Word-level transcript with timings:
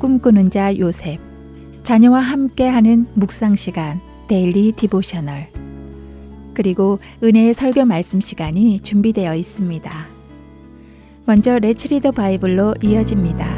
꿈꾸는 0.00 0.50
자 0.50 0.76
요셉 0.78 1.20
자녀와 1.82 2.20
함께하는 2.20 3.06
묵상 3.14 3.54
시간 3.54 4.00
Daily 4.28 4.72
Devotional 4.72 5.48
그리고 6.54 6.98
은혜의 7.22 7.52
설교 7.52 7.84
말씀 7.84 8.20
시간이 8.20 8.80
준비되어 8.80 9.34
있습니다. 9.34 9.90
먼저 11.26 11.58
Let's 11.58 11.88
Read 11.88 12.01
the 12.01 12.10
Bible로 12.10 12.74
이어집니다. 12.82 13.56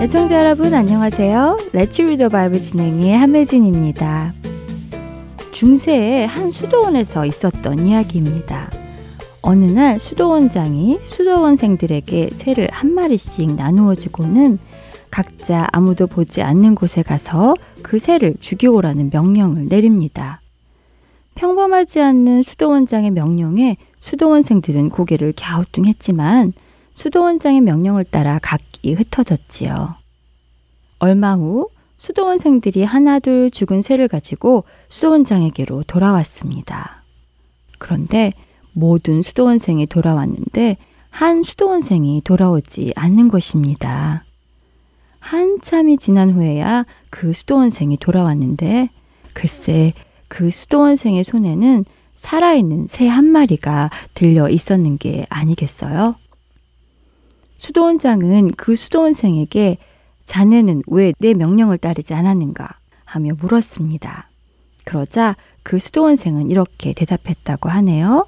애청자 0.00 0.38
여러분 0.38 0.72
안녕하세요. 0.72 1.58
레츠 1.72 2.02
리더 2.02 2.28
바이블 2.28 2.62
진행의 2.62 3.18
함혜진입니다. 3.18 4.34
중세의 5.54 6.26
한 6.26 6.50
수도원에서 6.50 7.24
있었던 7.26 7.86
이야기입니다. 7.86 8.72
어느 9.40 9.66
날 9.66 10.00
수도원장이 10.00 10.98
수도원생들에게 11.04 12.30
새를 12.32 12.68
한 12.72 12.92
마리씩 12.92 13.54
나누어 13.54 13.94
주고는 13.94 14.58
각자 15.12 15.68
아무도 15.70 16.08
보지 16.08 16.42
않는 16.42 16.74
곳에 16.74 17.04
가서 17.04 17.54
그 17.82 18.00
새를 18.00 18.34
죽여오라는 18.40 19.10
명령을 19.12 19.66
내립니다. 19.66 20.40
평범하지 21.36 22.00
않는 22.00 22.42
수도원장의 22.42 23.12
명령에 23.12 23.76
수도원생들은 24.00 24.90
고개를 24.90 25.34
갸우뚱했지만 25.36 26.52
수도원장의 26.94 27.60
명령을 27.60 28.02
따라 28.02 28.40
각기 28.42 28.92
흩어졌지요. 28.92 29.94
얼마 30.98 31.34
후 31.34 31.68
수도원생들이 32.04 32.84
하나둘 32.84 33.50
죽은 33.50 33.80
새를 33.80 34.08
가지고 34.08 34.64
수도원장에게로 34.90 35.84
돌아왔습니다. 35.84 37.02
그런데 37.78 38.34
모든 38.74 39.22
수도원생이 39.22 39.86
돌아왔는데 39.86 40.76
한 41.08 41.42
수도원생이 41.42 42.20
돌아오지 42.22 42.92
않는 42.94 43.28
것입니다. 43.28 44.22
한참이 45.18 45.96
지난 45.96 46.32
후에야 46.32 46.84
그 47.08 47.32
수도원생이 47.32 47.96
돌아왔는데 47.96 48.90
글쎄 49.32 49.94
그 50.28 50.50
수도원생의 50.50 51.24
손에는 51.24 51.86
살아있는 52.16 52.86
새 52.86 53.08
한 53.08 53.24
마리가 53.24 53.88
들려 54.12 54.50
있었는 54.50 54.98
게 54.98 55.24
아니겠어요? 55.30 56.16
수도원장은 57.56 58.50
그 58.58 58.76
수도원생에게 58.76 59.78
자네는 60.24 60.82
왜 60.86 61.12
내 61.18 61.34
명령을 61.34 61.78
따르지 61.78 62.14
않았는가 62.14 62.68
하며 63.04 63.32
물었습니다. 63.38 64.28
그러자 64.84 65.36
그 65.62 65.78
수도원생은 65.78 66.50
이렇게 66.50 66.92
대답했다고 66.92 67.68
하네요. 67.70 68.26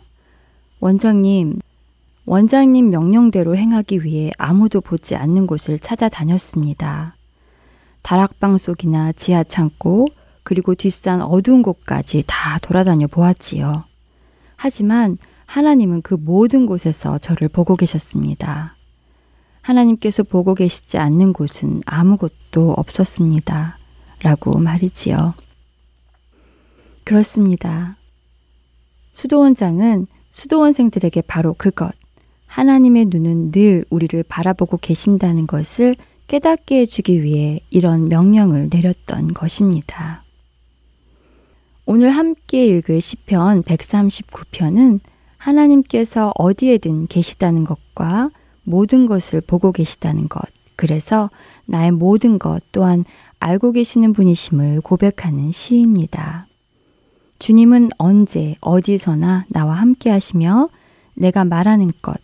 원장님, 0.80 1.58
원장님 2.24 2.90
명령대로 2.90 3.56
행하기 3.56 4.04
위해 4.04 4.30
아무도 4.38 4.80
보지 4.80 5.16
않는 5.16 5.46
곳을 5.46 5.78
찾아다녔습니다. 5.78 7.16
다락방 8.02 8.58
속이나 8.58 9.12
지하 9.12 9.42
창고, 9.42 10.06
그리고 10.42 10.74
뒷산 10.74 11.20
어두운 11.22 11.62
곳까지 11.62 12.22
다 12.26 12.58
돌아다녀 12.60 13.06
보았지요. 13.08 13.84
하지만 14.54 15.18
하나님은 15.46 16.02
그 16.02 16.14
모든 16.14 16.66
곳에서 16.66 17.18
저를 17.18 17.48
보고 17.48 17.74
계셨습니다. 17.76 18.75
하나님께서 19.66 20.22
보고 20.22 20.54
계시지 20.54 20.96
않는 20.96 21.32
곳은 21.32 21.82
아무것도 21.86 22.72
없었습니다. 22.76 23.78
라고 24.22 24.58
말이지요. 24.58 25.34
그렇습니다. 27.04 27.96
수도원장은 29.12 30.06
수도원생들에게 30.30 31.22
바로 31.22 31.54
그것, 31.54 31.92
하나님의 32.46 33.06
눈은 33.06 33.50
늘 33.50 33.84
우리를 33.90 34.22
바라보고 34.28 34.76
계신다는 34.76 35.46
것을 35.46 35.96
깨닫게 36.28 36.80
해주기 36.80 37.22
위해 37.22 37.60
이런 37.70 38.08
명령을 38.08 38.68
내렸던 38.72 39.34
것입니다. 39.34 40.22
오늘 41.86 42.10
함께 42.10 42.66
읽을 42.66 43.00
시편 43.00 43.62
139편은 43.62 45.00
하나님께서 45.38 46.32
어디에든 46.36 47.06
계시다는 47.06 47.64
것과 47.64 48.30
모든 48.66 49.06
것을 49.06 49.40
보고 49.40 49.72
계시다는 49.72 50.28
것, 50.28 50.42
그래서 50.76 51.30
나의 51.64 51.92
모든 51.92 52.38
것 52.38 52.62
또한 52.72 53.04
알고 53.38 53.72
계시는 53.72 54.12
분이심을 54.12 54.82
고백하는 54.82 55.52
시입니다. 55.52 56.46
주님은 57.38 57.90
언제 57.98 58.56
어디서나 58.60 59.46
나와 59.48 59.74
함께 59.74 60.10
하시며 60.10 60.68
내가 61.16 61.44
말하는 61.44 61.90
것, 62.02 62.16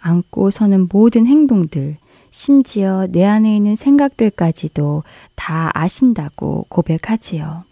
안고 0.00 0.50
서는 0.50 0.88
모든 0.90 1.26
행동들, 1.26 1.96
심지어 2.30 3.06
내 3.10 3.24
안에 3.24 3.56
있는 3.56 3.74
생각들까지도 3.74 5.02
다 5.34 5.70
아신다고 5.74 6.66
고백하지요. 6.68 7.64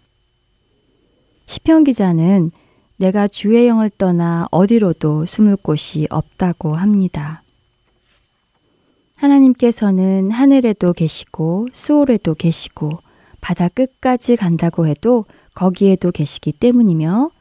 시편 1.45 1.83
기자는 1.83 2.51
내가 2.97 3.27
주의 3.27 3.67
영을 3.67 3.89
떠나 3.89 4.47
어디로도 4.51 5.25
숨을 5.25 5.55
곳이 5.57 6.07
없다고 6.09 6.75
합니다. 6.75 7.43
하나님께서는 9.17 10.31
하늘에도 10.31 10.93
계시고 10.93 11.67
수월에도 11.73 12.35
계시고 12.35 12.99
바다 13.41 13.67
끝까지 13.67 14.35
간다고 14.35 14.87
해도 14.87 15.25
거기에도 15.53 16.11
계시기 16.11 16.51
때문이며 16.51 17.31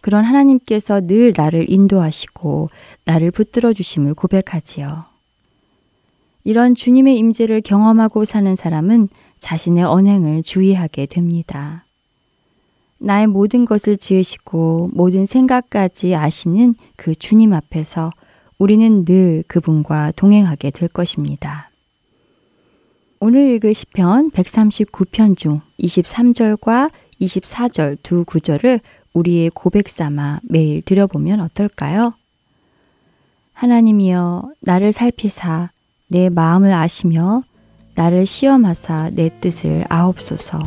그런 0.00 0.24
하나님께서 0.24 1.00
늘 1.00 1.34
나를 1.36 1.70
인도하시고 1.70 2.70
나를 3.04 3.30
붙들어 3.30 3.72
주심을 3.72 4.14
고백하지요. 4.14 5.04
이런 6.44 6.74
주님의 6.74 7.18
임재를 7.18 7.60
경험하고 7.60 8.24
사는 8.24 8.54
사람은 8.54 9.08
자신의 9.40 9.84
언행을 9.84 10.42
주의하게 10.42 11.06
됩니다. 11.06 11.84
나의 12.98 13.26
모든 13.26 13.64
것을 13.64 13.96
지으시고 13.96 14.90
모든 14.94 15.26
생각까지 15.26 16.14
아시는 16.14 16.76
그 16.94 17.14
주님 17.14 17.52
앞에서 17.52 18.10
우리는 18.58 19.04
늘 19.04 19.44
그분과 19.46 20.12
동행하게 20.16 20.70
될 20.70 20.88
것입니다. 20.88 21.70
오늘 23.20 23.54
읽을 23.54 23.74
시편 23.74 24.30
139편 24.30 25.36
중 25.36 25.60
23절과 25.78 26.90
24절 27.20 27.98
두 28.02 28.24
구절을 28.24 28.80
우리의 29.12 29.50
고백 29.54 29.88
삼아 29.88 30.40
매일 30.44 30.82
들여보면 30.82 31.40
어떨까요? 31.40 32.14
하나님이여 33.52 34.52
나를 34.60 34.92
살피사 34.92 35.70
내 36.08 36.28
마음을 36.28 36.72
아시며 36.72 37.42
나를 37.94 38.26
시험하사 38.26 39.10
내 39.14 39.30
뜻을 39.38 39.84
아옵소서. 39.88 40.60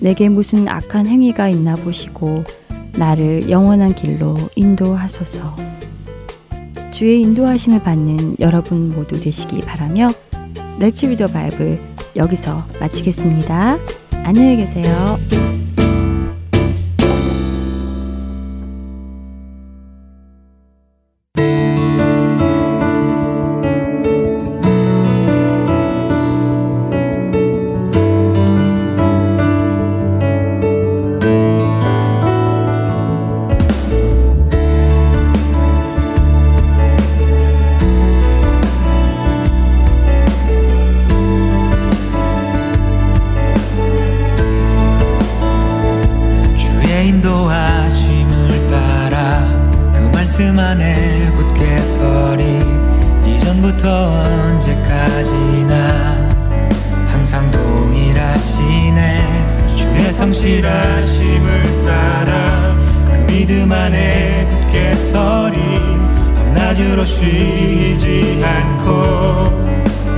내게 0.00 0.28
무슨 0.28 0.68
악한 0.68 1.06
행위가 1.06 1.48
있나 1.48 1.76
보시고 1.76 2.44
나를 2.96 3.50
영원한 3.50 3.94
길로 3.94 4.36
인도하소서. 4.54 5.56
주의 6.92 7.22
인도하심을 7.22 7.82
받는 7.82 8.36
여러분 8.38 8.90
모두 8.90 9.18
되시기 9.18 9.60
바라며 9.62 10.10
렛츠 10.78 11.06
리더 11.06 11.26
바이블 11.26 11.80
여기서 12.14 12.64
마치겠습니다. 12.80 13.78
안녕히 14.24 14.56
계세요. 14.56 15.18
함께 64.72 64.96
서리 64.96 65.58
밤낮으로 66.34 67.04
쉬지 67.04 68.42
않고 68.42 69.52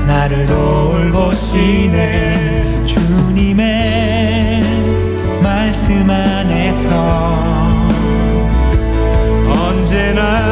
나를 0.06 0.46
돌보시네. 0.46 2.04
주님의 2.86 4.62
말씀 5.42 6.08
안에서 6.08 6.88
언제나 9.48 10.43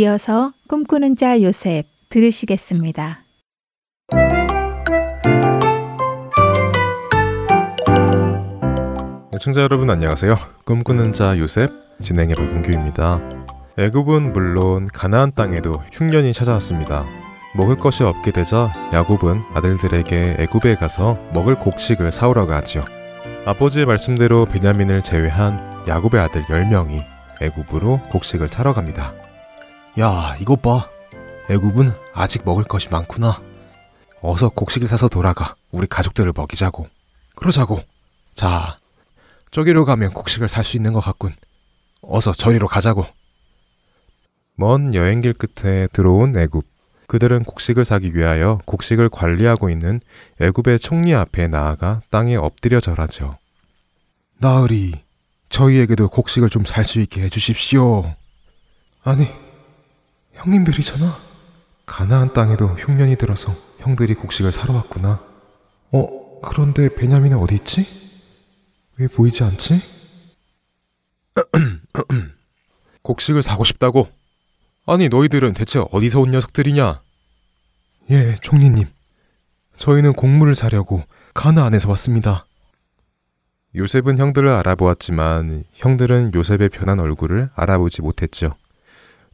이어서 0.00 0.54
꿈꾸는 0.66 1.14
자 1.14 1.42
요셉 1.42 1.84
들으시겠습니다. 2.08 3.22
애청자 9.34 9.60
여러분 9.60 9.90
안녕하세요. 9.90 10.38
꿈꾸는 10.64 11.12
자 11.12 11.38
요셉 11.38 11.70
진행의 12.02 12.34
박은규입니다. 12.34 13.20
애굽은 13.78 14.32
물론 14.32 14.88
가나안 14.90 15.34
땅에도 15.34 15.82
흉년이 15.92 16.32
찾아왔습니다. 16.32 17.04
먹을 17.54 17.76
것이 17.76 18.02
없게 18.02 18.30
되자 18.32 18.72
야곱은 18.94 19.42
아들들에게 19.52 20.36
애굽에 20.38 20.76
가서 20.76 21.18
먹을 21.34 21.58
곡식을 21.58 22.10
사오라고 22.10 22.52
하지요. 22.52 22.86
아버지의 23.44 23.84
말씀대로 23.84 24.46
베냐민을 24.46 25.02
제외한 25.02 25.60
야곱의 25.86 26.22
아들 26.22 26.42
10명이 26.44 27.04
애굽으로 27.42 28.00
곡식을 28.10 28.48
사러 28.48 28.72
갑니다. 28.72 29.12
야, 29.98 30.36
이것 30.40 30.62
봐. 30.62 30.88
애굽은 31.48 31.92
아직 32.14 32.42
먹을 32.44 32.64
것이 32.64 32.88
많구나. 32.90 33.42
어서 34.22 34.48
곡식을 34.50 34.86
사서 34.88 35.08
돌아가. 35.08 35.56
우리 35.72 35.86
가족들을 35.86 36.32
먹이자고. 36.36 36.88
그러자고. 37.34 37.82
자, 38.34 38.76
저기로 39.50 39.84
가면 39.84 40.12
곡식을 40.12 40.48
살 40.48 40.62
수 40.64 40.76
있는 40.76 40.92
것 40.92 41.00
같군. 41.00 41.34
어서 42.02 42.32
저리로 42.32 42.68
가자고. 42.68 43.04
먼 44.54 44.94
여행길 44.94 45.34
끝에 45.34 45.88
들어온 45.88 46.36
애굽. 46.38 46.64
그들은 47.08 47.42
곡식을 47.42 47.84
사기 47.84 48.14
위하여 48.14 48.60
곡식을 48.66 49.08
관리하고 49.08 49.68
있는 49.68 50.00
애굽의 50.40 50.78
총리 50.78 51.12
앞에 51.14 51.48
나아가 51.48 52.02
땅에 52.10 52.36
엎드려 52.36 52.78
절하죠. 52.78 53.36
나으리, 54.38 54.94
저희에게도 55.48 56.08
곡식을 56.08 56.48
좀 56.50 56.64
살 56.64 56.84
수 56.84 57.00
있게 57.00 57.22
해주십시오. 57.22 58.14
아니, 59.02 59.28
형님들이잖아. 60.40 61.18
가나안 61.84 62.32
땅에도 62.32 62.68
흉년이 62.68 63.16
들어서 63.16 63.52
형들이 63.78 64.14
곡식을 64.14 64.52
사러 64.52 64.74
왔구나. 64.74 65.22
어, 65.92 66.40
그런데 66.40 66.94
베냐민은 66.94 67.38
어디 67.38 67.56
있지? 67.56 67.86
왜 68.96 69.06
보이지 69.06 69.44
않지? 69.44 69.80
곡식을 73.02 73.42
사고 73.42 73.64
싶다고? 73.64 74.08
아니, 74.86 75.08
너희들은 75.08 75.52
대체 75.54 75.82
어디서 75.90 76.20
온 76.20 76.30
녀석들이냐? 76.30 77.02
예, 78.10 78.36
총리님. 78.42 78.86
저희는 79.76 80.14
곡물을 80.14 80.54
사려고 80.54 81.02
가나안에서 81.34 81.88
왔습니다. 81.90 82.46
요셉은 83.74 84.18
형들을 84.18 84.48
알아보았지만 84.48 85.64
형들은 85.74 86.32
요셉의 86.34 86.70
변한 86.70 86.98
얼굴을 86.98 87.50
알아보지 87.54 88.02
못했죠. 88.02 88.54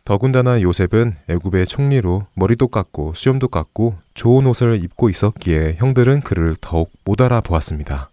더군다나 0.06 0.62
요셉은 0.62 1.14
애굽의 1.28 1.66
총리로 1.66 2.28
머리도 2.34 2.68
깎고 2.68 3.14
수염도 3.14 3.48
깎고 3.48 3.98
좋은 4.14 4.46
옷을 4.46 4.80
입고 4.84 5.10
있었기에 5.10 5.74
형들은 5.78 6.20
그를 6.20 6.54
더욱 6.60 6.92
못 7.04 7.20
알아보았습니다. 7.20 8.10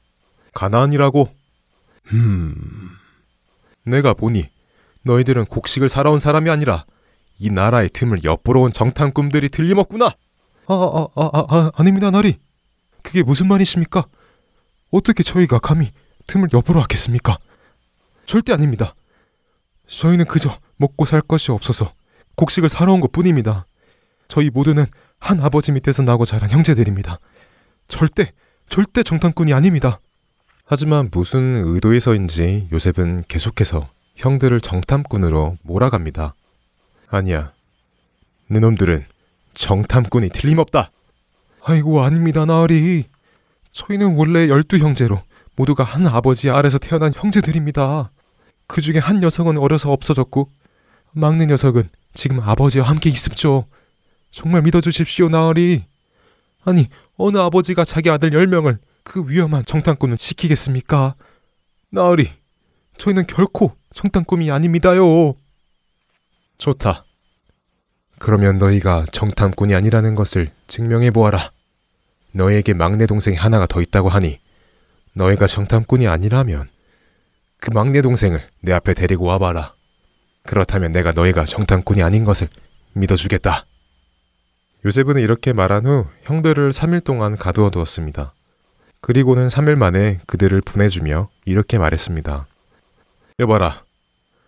가나안이라고? 0.56 1.30
음... 2.14 2.90
내가 3.86 4.16
보니 4.16 4.50
너희들은 5.04 5.46
곡식을 5.46 5.88
살아온 5.88 6.18
사람이 6.18 6.50
아니라 6.50 6.86
이 7.38 7.52
나라의 7.52 7.90
틈을 7.90 8.24
엿보러 8.24 8.62
온 8.62 8.74
정탐 8.74 9.12
꿈들이 9.12 9.50
틀림없구나. 9.50 10.08
아, 10.08 10.74
아, 10.74 11.08
아, 11.16 11.30
아, 11.32 11.46
아 11.48 11.72
아닙니다, 11.76 12.10
나리. 12.10 12.40
그게 13.04 13.22
무슨 13.22 13.48
말이십니까? 13.48 14.08
어떻게 14.90 15.22
저희가 15.22 15.60
감히 15.60 15.92
틈을 16.26 16.50
엿보러 16.54 16.80
왔겠습니까? 16.80 17.38
절대 18.26 18.52
아닙니다. 18.52 18.96
저희는 19.86 20.26
그저 20.26 20.58
먹고 20.84 21.06
살 21.06 21.22
것이 21.22 21.52
없어서 21.52 21.94
곡식을 22.36 22.68
사러 22.70 22.94
온 22.94 23.00
것 23.00 23.12
뿐입니다. 23.12 23.66
저희 24.28 24.50
모두는 24.50 24.86
한 25.20 25.40
아버지 25.40 25.72
밑에서 25.72 26.04
나고 26.04 26.26
자란 26.26 26.50
형제들입니다. 26.52 27.20
절대, 27.88 28.34
절대 28.68 29.04
정탐꾼이 29.04 29.54
아닙니다. 29.54 30.00
하지만 30.66 31.10
무슨 31.12 31.62
의도에서인지 31.66 32.70
요셉은 32.72 33.24
계속해서 33.28 33.88
형들을 34.16 34.60
정탐꾼으로 34.62 35.58
몰아갑니다. 35.62 36.34
아니야. 37.10 37.52
너놈들은 38.48 39.06
정탐꾼이 39.54 40.30
틀림없다. 40.30 40.90
아이고, 41.64 42.02
아닙니다, 42.02 42.46
나으리. 42.46 43.06
저희는 43.72 44.16
원래 44.16 44.50
열두 44.50 44.78
형제로 44.80 45.22
모두가 45.56 45.84
한 45.84 46.06
아버지 46.08 46.50
아래서 46.50 46.78
태어난 46.78 47.14
형제들입니다. 47.16 48.12
그 48.68 48.82
중에 48.82 48.98
한 48.98 49.20
녀석은 49.20 49.58
어려서 49.58 49.92
없어졌고 49.92 50.50
막내 51.14 51.46
녀석은 51.46 51.90
지금 52.14 52.40
아버지와 52.40 52.88
함께 52.88 53.10
있습죠. 53.12 53.66
정말 54.32 54.62
믿어주십시오, 54.64 55.30
나으리. 55.30 55.86
아니, 56.64 56.90
어느 57.18 57.38
아버지가 57.38 57.86
자기 57.86 58.10
아들 58.10 58.34
열명을 58.34 58.80
그 59.04 59.24
위험한 59.28 59.66
정탐꾼을 59.66 60.18
시키겠습니까? 60.18 61.16
나으리, 61.90 62.32
저희는 62.98 63.28
결코 63.28 63.76
정탐꾼이 63.94 64.50
아닙니다요. 64.52 65.36
좋다. 66.58 67.06
그러면 68.18 68.58
너희가 68.58 69.06
정탐꾼이 69.12 69.76
아니라는 69.76 70.16
것을 70.16 70.50
증명해 70.68 71.12
보아라. 71.12 71.52
너희에게 72.32 72.74
막내 72.74 73.06
동생이 73.06 73.36
하나가 73.36 73.68
더 73.68 73.82
있다고 73.82 74.10
하니 74.10 74.40
너희가 75.14 75.46
정탐꾼이 75.46 76.08
아니라면 76.08 76.70
그 77.60 77.70
막내 77.72 78.02
동생을 78.02 78.48
내 78.62 78.74
앞에 78.74 78.94
데리고 78.94 79.26
와봐라. 79.26 79.76
그렇다면 80.48 80.92
내가 80.92 81.12
너희가 81.14 81.46
정탐꾼이 81.46 82.04
아닌 82.04 82.24
것을 82.24 82.48
믿어주겠다. 82.94 83.66
요셉은 84.86 85.18
이렇게 85.18 85.54
말한 85.54 85.86
후 85.86 86.06
형들을 86.24 86.72
3일 86.72 87.04
동안 87.04 87.36
가두어 87.36 87.70
두었습니다. 87.70 88.34
그리고는 89.02 89.48
3일 89.48 89.76
만에 89.76 90.20
그들을 90.28 90.60
보내주며 90.62 91.30
이렇게 91.46 91.78
말했습니다. 91.78 92.48
여봐라. 93.40 93.84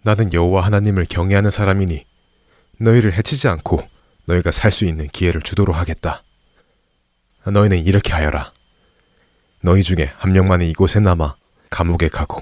나는 0.03 0.31
여호와 0.33 0.65
하나님을 0.65 1.05
경외하는 1.09 1.49
사람이니 1.51 2.05
너희를 2.79 3.13
해치지 3.13 3.47
않고 3.47 3.87
너희가 4.25 4.51
살 4.51 4.71
수 4.71 4.85
있는 4.85 5.07
기회를 5.07 5.41
주도록 5.41 5.75
하겠다. 5.75 6.23
너희는 7.45 7.79
이렇게 7.85 8.11
하여라. 8.13 8.51
너희 9.61 9.81
중에 9.81 10.11
한 10.17 10.33
명만이 10.33 10.69
이곳에 10.69 10.99
남아 10.99 11.35
감옥에 11.69 12.09
가고 12.09 12.41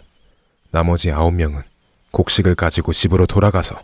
나머지 0.72 1.12
아홉 1.12 1.34
명은 1.34 1.62
곡식을 2.14 2.56
가지고 2.56 2.94
집으로 2.94 3.26
돌아가서 3.26 3.76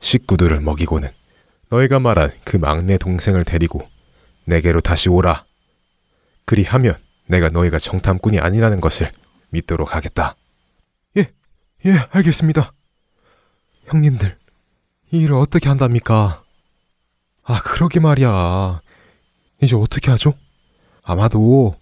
식구들을 0.00 0.60
먹이고는 0.60 1.10
너희가 1.68 1.98
말한 1.98 2.32
그 2.44 2.56
막내 2.56 2.96
동생을 2.96 3.44
데리고 3.44 3.86
내게로 4.44 4.80
다시 4.80 5.08
오라. 5.10 5.44
그리하면 6.44 6.96
내가 7.26 7.48
너희가 7.48 7.78
정탐꾼이 7.78 8.38
아니라는 8.38 8.80
것을 8.80 9.10
믿도록 9.50 9.94
하겠다. 9.94 10.36
예, 11.16 11.32
예, 11.86 12.06
알겠습니다. 12.10 12.72
형님들, 13.86 14.38
이 15.10 15.18
일을 15.20 15.34
어떻게 15.34 15.68
한답니까? 15.68 16.42
아, 17.42 17.62
그러게 17.62 17.98
말이야. 18.00 18.80
이제 19.62 19.76
어떻게 19.76 20.10
하죠? 20.10 20.34
아마도 21.02 21.74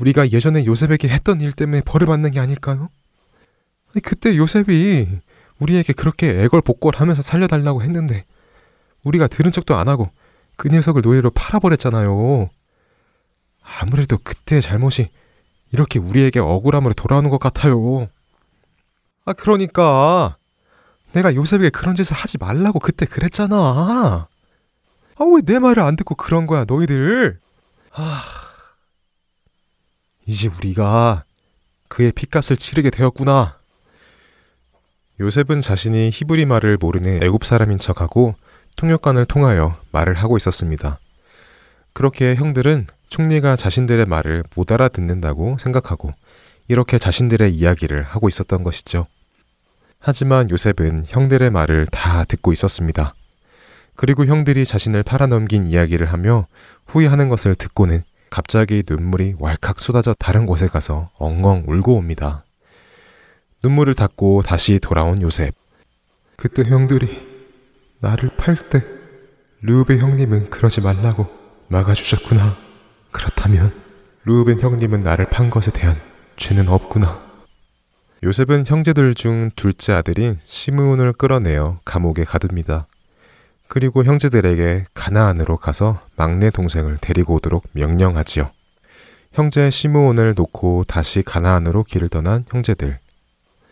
우리가 0.00 0.30
예전에 0.30 0.64
요셉에게 0.66 1.08
했던 1.08 1.40
일 1.40 1.52
때문에 1.52 1.82
벌을 1.82 2.06
받는 2.06 2.30
게 2.30 2.40
아닐까요? 2.40 2.90
그때 4.02 4.36
요셉이 4.36 5.08
우리에게 5.62 5.92
그렇게 5.92 6.28
애걸복걸하면서 6.42 7.22
살려달라고 7.22 7.82
했는데 7.82 8.24
우리가 9.04 9.26
들은 9.28 9.50
척도 9.52 9.76
안 9.76 9.88
하고 9.88 10.10
그 10.56 10.68
녀석을 10.68 11.02
노예로 11.02 11.30
팔아버렸잖아요. 11.30 12.50
아무래도 13.80 14.18
그때의 14.18 14.60
잘못이 14.60 15.10
이렇게 15.72 15.98
우리에게 15.98 16.40
억울함으로 16.40 16.94
돌아오는 16.94 17.30
것 17.30 17.38
같아요. 17.38 18.08
아, 19.24 19.32
그러니까 19.32 20.36
내가 21.12 21.34
요셉에게 21.34 21.70
그런 21.70 21.94
짓을 21.94 22.16
하지 22.16 22.38
말라고 22.38 22.78
그때 22.78 23.06
그랬잖아. 23.06 23.56
아, 23.56 25.24
왜 25.24 25.42
내 25.44 25.58
말을 25.58 25.82
안 25.82 25.94
듣고 25.96 26.14
그런 26.16 26.46
거야, 26.46 26.64
너희들? 26.66 27.38
아, 27.92 28.22
이제 30.26 30.48
우리가 30.48 31.24
그의 31.88 32.12
핏값을 32.12 32.56
치르게 32.56 32.90
되었구나. 32.90 33.58
요셉은 35.22 35.60
자신이 35.60 36.10
히브리 36.12 36.46
말을 36.46 36.78
모르는 36.80 37.22
애굽 37.22 37.44
사람인 37.44 37.78
척하고 37.78 38.34
통역관을 38.74 39.24
통하여 39.26 39.78
말을 39.92 40.14
하고 40.14 40.36
있었습니다. 40.36 40.98
그렇게 41.92 42.34
형들은 42.34 42.88
총리가 43.08 43.54
자신들의 43.54 44.04
말을 44.06 44.42
못 44.56 44.72
알아듣는다고 44.72 45.58
생각하고 45.60 46.12
이렇게 46.66 46.98
자신들의 46.98 47.54
이야기를 47.54 48.02
하고 48.02 48.28
있었던 48.28 48.64
것이죠. 48.64 49.06
하지만 50.00 50.50
요셉은 50.50 51.04
형들의 51.06 51.50
말을 51.50 51.86
다 51.86 52.24
듣고 52.24 52.52
있었습니다. 52.52 53.14
그리고 53.94 54.26
형들이 54.26 54.64
자신을 54.64 55.04
팔아넘긴 55.04 55.68
이야기를 55.68 56.12
하며 56.12 56.48
후회하는 56.88 57.28
것을 57.28 57.54
듣고는 57.54 58.02
갑자기 58.28 58.82
눈물이 58.88 59.36
왈칵 59.38 59.78
쏟아져 59.78 60.16
다른 60.18 60.46
곳에 60.46 60.66
가서 60.66 61.10
엉엉 61.18 61.66
울고 61.68 61.94
옵니다. 61.94 62.44
눈물을 63.62 63.94
닦고 63.94 64.42
다시 64.42 64.78
돌아온 64.80 65.22
요셉. 65.22 65.54
그때 66.36 66.64
형들이 66.64 67.26
나를 68.00 68.30
팔때 68.36 68.82
루벤 69.60 70.00
형님은 70.00 70.50
그러지 70.50 70.80
말라고 70.80 71.28
막아주셨구나. 71.68 72.56
그렇다면 73.12 73.72
루벤 74.24 74.60
형님은 74.60 75.02
나를 75.02 75.26
판 75.26 75.50
것에 75.50 75.70
대한 75.70 75.96
죄는 76.36 76.68
없구나. 76.68 77.22
요셉은 78.24 78.64
형제들 78.66 79.14
중 79.14 79.50
둘째 79.56 79.92
아들인 79.92 80.38
시므온을 80.44 81.12
끌어내어 81.12 81.80
감옥에 81.84 82.24
가둡니다. 82.24 82.86
그리고 83.68 84.04
형제들에게 84.04 84.86
가나안으로 84.94 85.56
가서 85.56 86.00
막내 86.16 86.50
동생을 86.50 86.98
데리고 87.00 87.34
오도록 87.34 87.64
명령하지요. 87.72 88.50
형제 89.32 89.70
시므온을 89.70 90.34
놓고 90.36 90.84
다시 90.86 91.22
가나안으로 91.22 91.84
길을 91.84 92.08
떠난 92.08 92.44
형제들. 92.48 92.98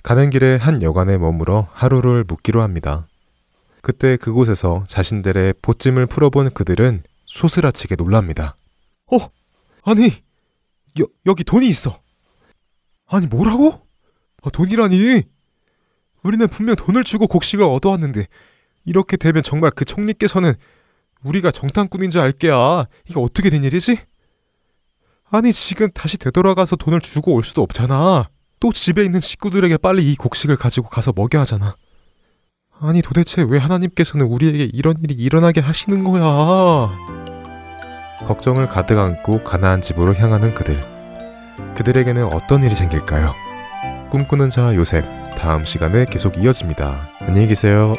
가는 0.02 0.30
길에 0.30 0.56
한 0.56 0.82
여관에 0.82 1.18
머물어 1.18 1.68
하루를 1.72 2.24
묵기로 2.24 2.62
합니다. 2.62 3.06
그때 3.82 4.16
그곳에서 4.16 4.84
자신들의 4.88 5.54
보찜을 5.62 6.06
풀어본 6.06 6.50
그들은 6.52 7.02
소스라치게 7.26 7.96
놀랍니다. 7.96 8.56
어? 9.12 9.18
아니, 9.84 10.10
여, 11.00 11.06
여기 11.26 11.44
돈이 11.44 11.68
있어. 11.68 12.00
아니, 13.06 13.26
뭐라고? 13.26 13.80
아, 14.42 14.50
돈이라니? 14.50 15.22
우리는 16.22 16.48
분명 16.48 16.76
돈을 16.76 17.04
주고 17.04 17.26
곡식을 17.26 17.64
얻어왔는데, 17.64 18.26
이렇게 18.84 19.16
되면 19.16 19.42
정말 19.42 19.70
그 19.70 19.84
총리께서는 19.84 20.54
우리가 21.22 21.50
정탐꾼인 21.50 22.10
줄 22.10 22.20
알게야. 22.20 22.86
이게 23.08 23.18
어떻게 23.18 23.50
된 23.50 23.64
일이지? 23.64 23.98
아니, 25.30 25.52
지금 25.52 25.90
다시 25.92 26.18
되돌아가서 26.18 26.76
돈을 26.76 27.00
주고 27.00 27.34
올 27.34 27.44
수도 27.44 27.62
없잖아. 27.62 28.28
또 28.60 28.72
집에 28.72 29.02
있는 29.04 29.20
식구들에게 29.20 29.78
빨리 29.78 30.10
이 30.10 30.16
곡식을 30.16 30.56
가지고 30.56 30.88
가서 30.88 31.12
먹여야 31.16 31.42
하잖아. 31.42 31.74
아니 32.78 33.02
도대체 33.02 33.42
왜 33.42 33.58
하나님께서는 33.58 34.26
우리에게 34.26 34.64
이런 34.72 34.96
일이 35.02 35.14
일어나게 35.14 35.60
하시는 35.60 36.04
거야? 36.04 36.90
걱정을 38.26 38.68
가득 38.68 38.98
안고 38.98 39.44
가나안 39.44 39.80
집으로 39.80 40.14
향하는 40.14 40.54
그들. 40.54 40.80
그들에게는 41.76 42.24
어떤 42.24 42.62
일이 42.62 42.74
생길까요? 42.74 43.34
꿈꾸는 44.10 44.50
자 44.50 44.74
요셉 44.74 45.04
다음 45.36 45.64
시간에 45.64 46.04
계속 46.04 46.36
이어집니다. 46.36 47.08
안녕히 47.20 47.46
계세요. 47.46 47.94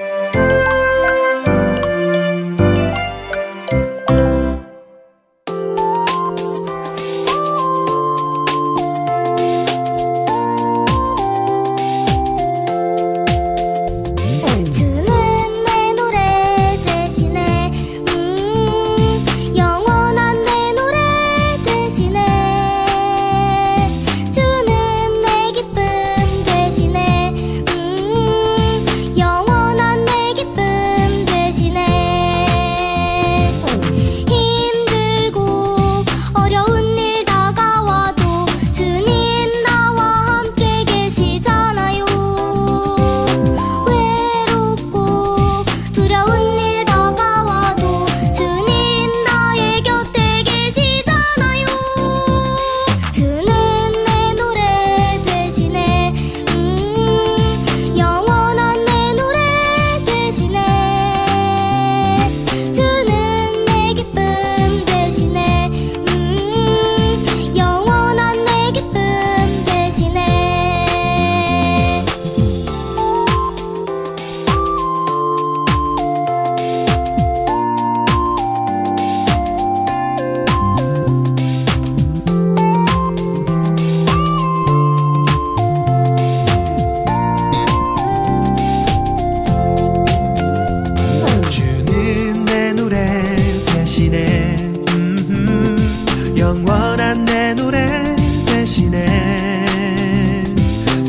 대신에 98.62 100.46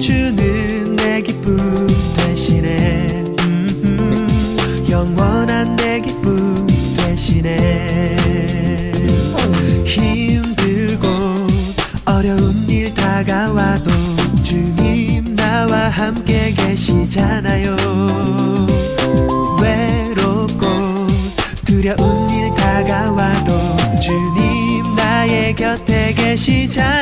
주는 0.00 0.96
내 0.96 1.20
기쁨 1.20 1.86
대신에 2.16 3.34
음, 3.40 4.26
영원한 4.88 5.76
내 5.76 6.00
기쁨 6.00 6.66
대신에. 6.96 8.16
힘들고 9.84 11.06
어려운 12.06 12.54
일 12.70 12.94
다가와도 12.94 13.90
주님 14.42 15.36
나와 15.36 15.90
함께 15.90 16.54
계시잖아요. 16.56 17.76
외롭고 19.60 20.66
두려운 21.66 22.30
일 22.30 22.54
다가와도 22.54 23.52
주님 24.00 24.96
나의 24.96 25.54
곁에 25.54 26.14
계시잖아요 26.14 27.01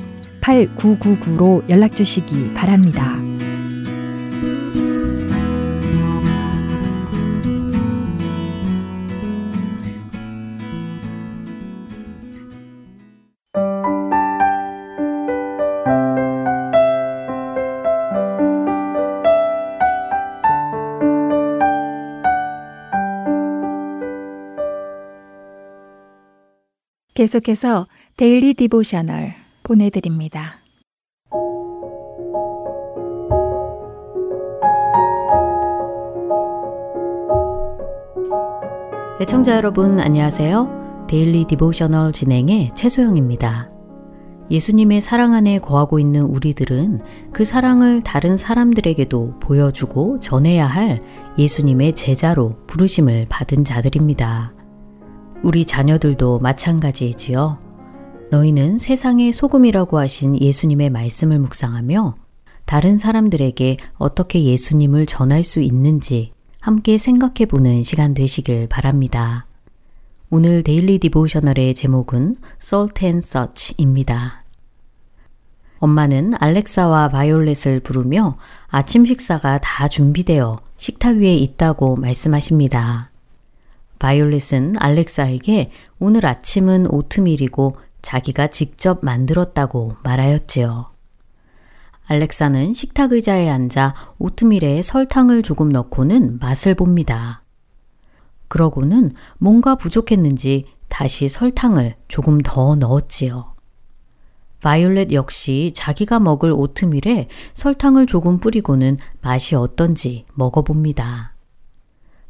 8999로 0.41 1.67
연락 1.69 1.95
주시기 1.95 2.53
바랍니다. 2.53 3.19
계속해서 27.13 27.87
Daily 28.17 28.55
Devotional 28.55 29.40
보내드립니다. 29.71 30.59
애청자 39.21 39.55
여러분 39.55 40.01
안녕하세요. 40.01 41.05
Daily 41.07 41.45
Devotional 41.45 42.11
진행의 42.11 42.71
최소영입니다. 42.75 43.69
예수님의 44.49 44.99
사랑 44.99 45.33
안에 45.33 45.59
거하고 45.59 45.99
있는 45.99 46.23
우리들은 46.23 46.99
그 47.31 47.45
사랑을 47.45 48.01
다른 48.01 48.35
사람들에게도 48.35 49.39
보여주고 49.39 50.19
전해야 50.19 50.65
할 50.65 51.01
예수님의 51.37 51.93
제자로 51.93 52.57
부르심을 52.67 53.27
받은 53.29 53.63
자들입니다. 53.63 54.53
우리 55.43 55.63
자녀들도 55.63 56.39
마찬가지이지요. 56.39 57.70
너희는 58.31 58.77
세상의 58.77 59.33
소금이라고 59.33 59.99
하신 59.99 60.39
예수님의 60.39 60.89
말씀을 60.89 61.37
묵상하며 61.39 62.15
다른 62.65 62.97
사람들에게 62.97 63.75
어떻게 63.95 64.45
예수님을 64.45 65.05
전할 65.05 65.43
수 65.43 65.59
있는지 65.59 66.31
함께 66.61 66.97
생각해 66.97 67.45
보는 67.49 67.83
시간 67.83 68.13
되시길 68.13 68.69
바랍니다. 68.69 69.47
오늘 70.29 70.63
Daily 70.63 70.99
Devotional의 70.99 71.75
제목은 71.75 72.37
Salt 72.61 73.05
and 73.05 73.27
Such입니다. 73.27 74.45
엄마는 75.79 76.35
알렉사와 76.39 77.09
바이올렛을 77.09 77.81
부르며 77.81 78.37
아침 78.67 79.05
식사가 79.05 79.59
다 79.59 79.89
준비되어 79.89 80.57
식탁 80.77 81.17
위에 81.17 81.35
있다고 81.35 81.97
말씀하십니다. 81.97 83.11
바이올렛은 83.99 84.75
알렉사에게 84.79 85.71
오늘 85.99 86.25
아침은 86.25 86.87
오트밀이고 86.89 87.75
자기가 88.01 88.47
직접 88.47 88.99
만들었다고 89.03 89.97
말하였지요. 90.03 90.91
알렉사는 92.07 92.73
식탁 92.73 93.13
의자에 93.13 93.49
앉아 93.49 93.95
오트밀에 94.17 94.81
설탕을 94.81 95.43
조금 95.43 95.69
넣고는 95.69 96.39
맛을 96.39 96.75
봅니다. 96.75 97.43
그러고는 98.47 99.13
뭔가 99.37 99.75
부족했는지 99.75 100.65
다시 100.89 101.29
설탕을 101.29 101.95
조금 102.09 102.39
더 102.41 102.75
넣었지요. 102.75 103.55
바이올렛 104.61 105.13
역시 105.13 105.71
자기가 105.73 106.19
먹을 106.19 106.51
오트밀에 106.51 107.29
설탕을 107.53 108.05
조금 108.07 108.39
뿌리고는 108.39 108.97
맛이 109.21 109.55
어떤지 109.55 110.25
먹어봅니다. 110.35 111.33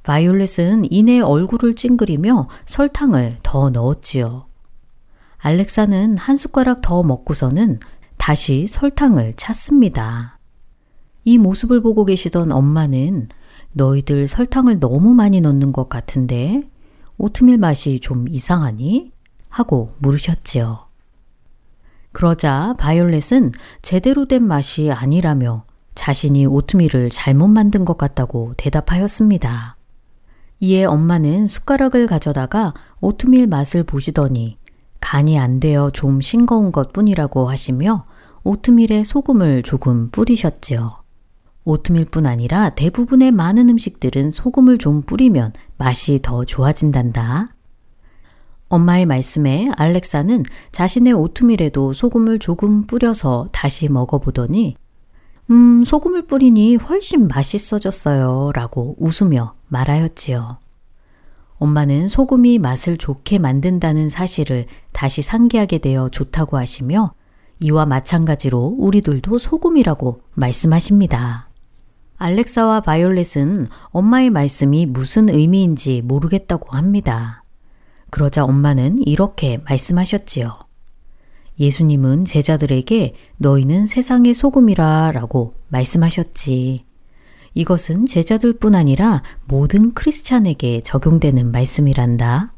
바이올렛은 0.04 0.92
이내 0.92 1.20
얼굴을 1.20 1.76
찡그리며 1.76 2.48
설탕을 2.66 3.40
더 3.44 3.70
넣었지요. 3.70 4.51
알렉사는 5.42 6.18
한 6.18 6.38
숟가락 6.38 6.82
더 6.82 7.02
먹고서는 7.02 7.80
다시 8.18 8.68
설탕을 8.68 9.34
찾습니다. 9.36 10.38
이 11.24 11.40
모습을 11.40 11.82
보고 11.82 12.06
계시던 12.06 12.52
엄마는 12.52 13.30
너희들 13.74 14.28
설탕을 14.28 14.80
너무 14.80 15.16
많이 15.16 15.42
넣는 15.42 15.72
것 15.74 15.90
같은데 15.90 16.62
오트밀 17.18 17.58
맛이 17.58 18.00
좀 18.00 18.28
이상하니? 18.28 19.12
하고 19.50 19.90
물으셨지요. 19.98 20.86
그러자 22.12 22.76
바이올렛은 22.78 23.52
제대로 23.82 24.28
된 24.28 24.44
맛이 24.44 24.92
아니라며 24.92 25.64
자신이 25.96 26.46
오트밀을 26.46 27.10
잘못 27.10 27.48
만든 27.48 27.84
것 27.84 27.98
같다고 27.98 28.54
대답하였습니다. 28.58 29.76
이에 30.60 30.86
엄마는 30.86 31.48
숟가락을 31.48 32.06
가져다가 32.06 32.74
오트밀 33.00 33.48
맛을 33.48 33.84
보시더니 33.84 34.61
간이 35.02 35.38
안 35.38 35.60
되어 35.60 35.90
좀 35.90 36.22
싱거운 36.22 36.72
것 36.72 36.94
뿐이라고 36.94 37.50
하시며 37.50 38.06
오트밀에 38.44 39.04
소금을 39.04 39.64
조금 39.64 40.10
뿌리셨지요. 40.10 41.02
오트밀뿐 41.64 42.26
아니라 42.26 42.70
대부분의 42.70 43.32
많은 43.32 43.70
음식들은 43.70 44.32
소금을 44.32 44.78
좀 44.78 45.02
뿌리면 45.02 45.54
맛이 45.78 46.22
더 46.22 46.46
좋아진단다. 46.46 47.50
엄마의 48.70 49.06
말씀에 49.06 49.70
알렉사는 49.76 50.46
자신의 50.72 51.14
오트밀에도 51.14 51.92
소금을 51.94 52.40
조금 52.40 52.88
뿌려서 52.88 53.50
다시 53.52 53.90
먹어보더니, 53.90 54.76
음, 55.52 55.84
소금을 55.84 56.26
뿌리니 56.26 56.78
훨씬 56.78 57.28
맛있어졌어요. 57.28 58.52
라고 58.56 58.96
웃으며 58.98 59.56
말하였지요. 59.68 60.58
엄마는 61.62 62.08
소금이 62.08 62.58
맛을 62.58 62.98
좋게 62.98 63.38
만든다는 63.38 64.10
사실을 64.10 64.66
다시 64.94 65.22
상기하게 65.22 65.78
되어 65.78 66.10
좋다고 66.10 66.58
하시며 66.58 67.14
이와 67.60 67.86
마찬가지로 67.86 68.78
우리들도 68.80 69.38
소금이라고 69.38 70.22
말씀하십니다. 70.34 71.50
알렉사와 72.18 72.82
바이올렛은 72.82 73.68
엄마의 73.92 74.32
말씀이 74.32 74.88
무슨 74.88 75.30
의미인지 75.30 76.02
모르겠다고 76.02 76.76
합니다. 76.76 77.44
그러자 78.10 78.44
엄마는 78.44 78.98
이렇게 79.06 79.60
말씀하셨지요. 79.60 80.58
예수님은 81.60 82.26
제자들에게 82.26 83.14
너희는 83.38 83.86
세상의 83.86 84.34
소금이라 84.34 85.12
라고 85.12 85.54
말씀하셨지. 85.68 86.86
이것은 87.54 88.06
제자들뿐 88.06 88.76
아니라 88.76 89.24
모든 89.46 89.94
크리스찬에게 89.94 90.82
적용되는 90.82 91.52
말씀이란다. 91.52 92.54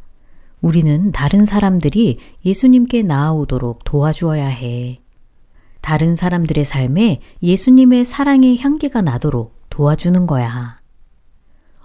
우리는 0.61 1.11
다른 1.11 1.45
사람들이 1.45 2.19
예수님께 2.45 3.03
나아오도록 3.03 3.83
도와주어야 3.83 4.47
해. 4.47 4.99
다른 5.81 6.15
사람들의 6.15 6.63
삶에 6.63 7.19
예수님의 7.41 8.05
사랑의 8.05 8.57
향기가 8.59 9.01
나도록 9.01 9.59
도와주는 9.69 10.25
거야. 10.27 10.77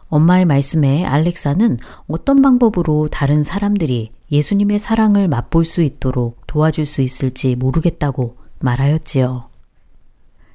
엄마의 0.09 0.44
말씀에 0.44 1.05
알렉사는 1.05 1.79
어떤 2.07 2.40
방법으로 2.40 3.09
다른 3.09 3.42
사람들이 3.42 4.12
예수님의 4.31 4.79
사랑을 4.79 5.29
맛볼 5.29 5.64
수 5.64 5.83
있도록 5.83 6.47
도와줄 6.47 6.87
수 6.87 7.03
있을지 7.03 7.57
모르겠다고 7.57 8.37
말하였지요. 8.61 9.47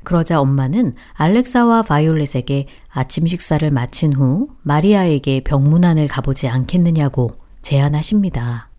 그러자 0.04 0.40
엄마는 0.40 0.94
알렉사와 1.14 1.84
바이올렛에게 1.84 2.68
아침 2.90 3.28
식사를 3.28 3.70
마친 3.72 4.14
후 4.14 4.48
마리아에게 4.62 5.42
병문안을 5.42 6.08
가보지 6.08 6.48
않겠느냐고 6.48 7.32
제안하십니다. 7.62 8.70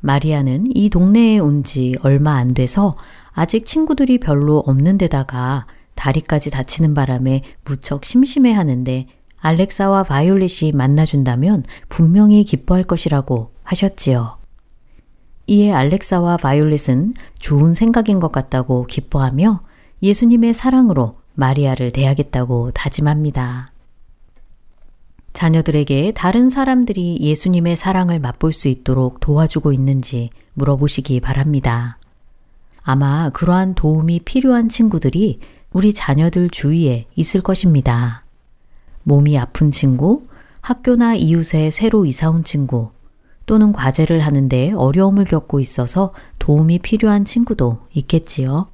마리아는 0.00 0.66
이 0.74 0.90
동네에 0.90 1.38
온 1.38 1.62
지 1.62 1.96
얼마 2.02 2.34
안 2.34 2.52
돼서 2.52 2.94
아직 3.32 3.64
친구들이 3.64 4.18
별로 4.18 4.58
없는 4.58 4.98
데다가 4.98 5.66
다리까지 5.94 6.50
다치는 6.50 6.92
바람에 6.94 7.42
무척 7.64 8.04
심심해 8.04 8.52
하는데 8.52 9.06
알렉사와 9.38 10.04
바이올렛이 10.04 10.72
만나준다면 10.74 11.64
분명히 11.88 12.44
기뻐할 12.44 12.84
것이라고 12.84 13.52
하셨지요. 13.62 14.38
이에 15.46 15.72
알렉사와 15.72 16.38
바이올렛은 16.38 17.14
좋은 17.38 17.74
생각인 17.74 18.20
것 18.20 18.32
같다고 18.32 18.86
기뻐하며 18.86 19.60
예수님의 20.04 20.52
사랑으로 20.52 21.16
마리아를 21.32 21.90
대하겠다고 21.90 22.72
다짐합니다. 22.72 23.72
자녀들에게 25.32 26.12
다른 26.14 26.50
사람들이 26.50 27.16
예수님의 27.22 27.76
사랑을 27.76 28.20
맛볼 28.20 28.52
수 28.52 28.68
있도록 28.68 29.20
도와주고 29.20 29.72
있는지 29.72 30.28
물어보시기 30.52 31.20
바랍니다. 31.20 31.96
아마 32.82 33.30
그러한 33.30 33.74
도움이 33.74 34.20
필요한 34.26 34.68
친구들이 34.68 35.40
우리 35.72 35.94
자녀들 35.94 36.50
주위에 36.50 37.06
있을 37.16 37.40
것입니다. 37.40 38.24
몸이 39.04 39.38
아픈 39.38 39.70
친구, 39.70 40.24
학교나 40.60 41.14
이웃에 41.14 41.70
새로 41.70 42.04
이사 42.04 42.28
온 42.28 42.44
친구, 42.44 42.90
또는 43.46 43.72
과제를 43.72 44.20
하는데 44.20 44.72
어려움을 44.72 45.24
겪고 45.24 45.60
있어서 45.60 46.12
도움이 46.38 46.80
필요한 46.80 47.24
친구도 47.24 47.78
있겠지요. 47.94 48.73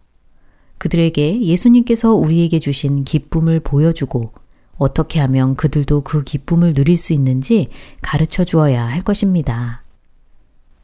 그들에게 0.80 1.42
예수님께서 1.42 2.14
우리에게 2.14 2.58
주신 2.58 3.04
기쁨을 3.04 3.60
보여주고 3.60 4.32
어떻게 4.78 5.20
하면 5.20 5.54
그들도 5.54 6.00
그 6.00 6.24
기쁨을 6.24 6.72
누릴 6.72 6.96
수 6.96 7.12
있는지 7.12 7.68
가르쳐 8.00 8.44
주어야 8.44 8.86
할 8.86 9.02
것입니다. 9.02 9.82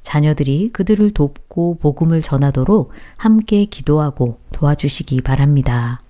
자녀들이 0.02 0.68
그들을 0.68 1.12
돕고 1.12 1.78
복음을 1.80 2.20
전하도록 2.20 2.90
함께 3.16 3.64
기도하고 3.64 4.38
도와주시기 4.52 5.22
바랍니다. 5.22 6.02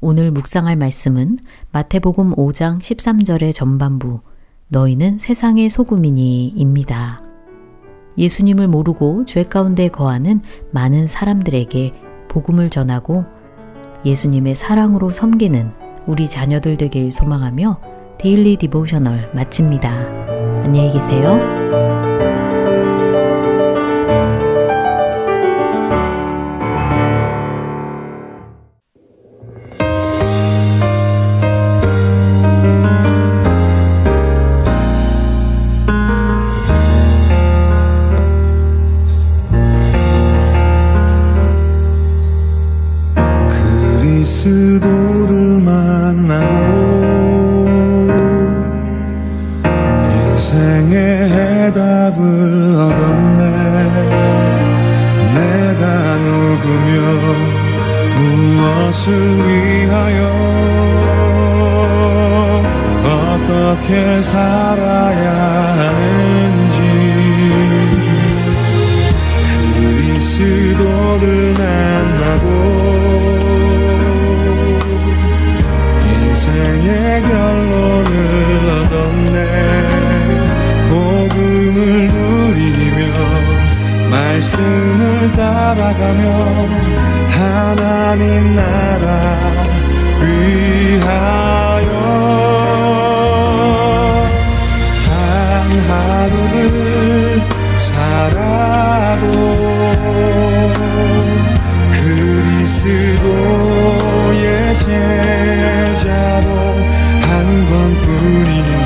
오늘 0.00 0.30
묵상할 0.30 0.76
말씀은 0.76 1.38
마태복음 1.72 2.34
5장 2.36 2.80
13절의 2.80 3.52
전반부 3.52 4.20
너희는 4.68 5.18
세상의 5.18 5.68
소금이니입니다. 5.68 7.22
예수님을 8.16 8.66
모르고 8.66 9.26
죄 9.26 9.44
가운데 9.44 9.88
거하는 9.88 10.40
많은 10.70 11.06
사람들에게 11.06 12.03
복음을 12.34 12.68
전하고 12.68 13.24
예수님의 14.04 14.56
사랑으로 14.56 15.10
섬기는 15.10 15.72
우리 16.06 16.28
자녀들 16.28 16.76
되길 16.76 17.12
소망하며 17.12 17.78
Daily 18.18 18.56
Devotional 18.56 19.30
마칩니다. 19.34 19.90
안녕히 20.64 20.92
계세요. 20.92 22.33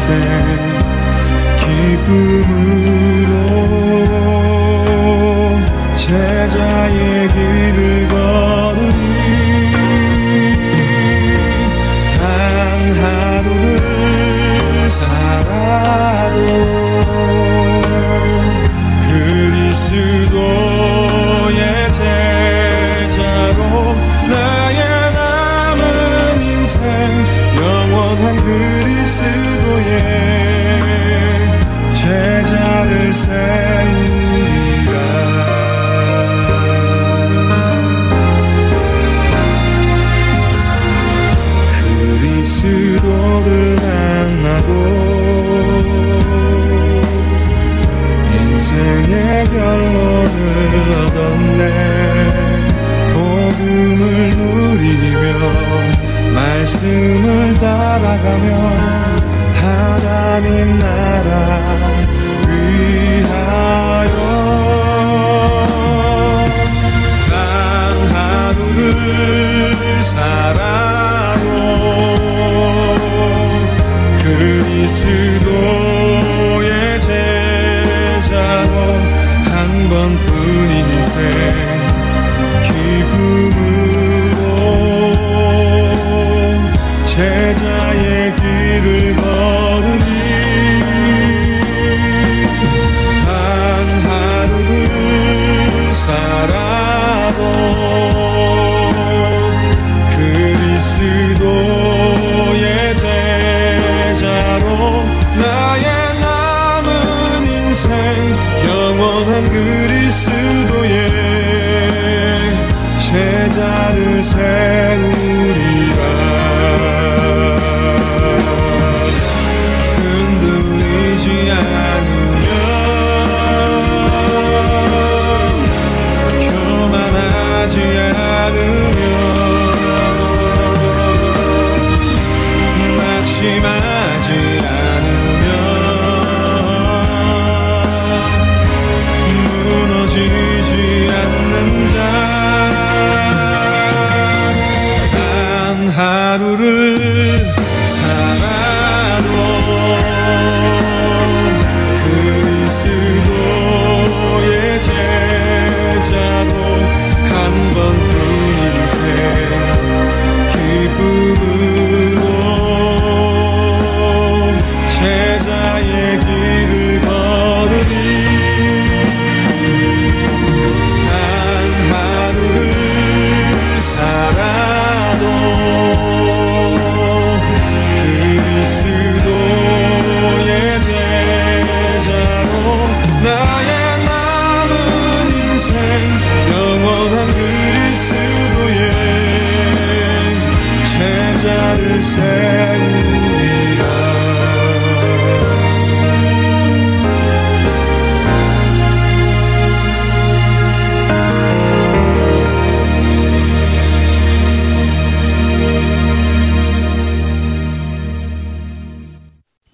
인생 0.09 0.49
기쁨으 1.59 2.88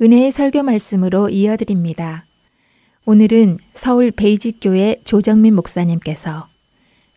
은혜의 0.04 0.32
설교 0.32 0.62
말씀으로 0.64 1.30
이어드립니다. 1.30 2.26
오늘은 3.06 3.56
서울 3.72 4.10
베이직교회 4.10 4.96
조정민 5.04 5.54
목사님께서 5.54 6.46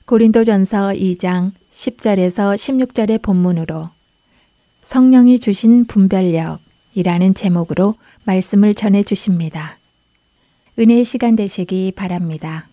고린도전서 0.05 0.93
2장 0.93 1.51
10절에서 1.69 2.55
16절의 2.55 3.21
본문으로 3.21 3.89
성령이 4.83 5.37
주신 5.37 5.83
분별력이라는 5.85 7.33
제목으로 7.33 7.95
말씀을 8.23 8.73
전해 8.73 9.03
주십니다. 9.03 9.77
은혜의 10.79 11.03
시간 11.03 11.35
되시기 11.35 11.91
바랍니다. 11.93 12.69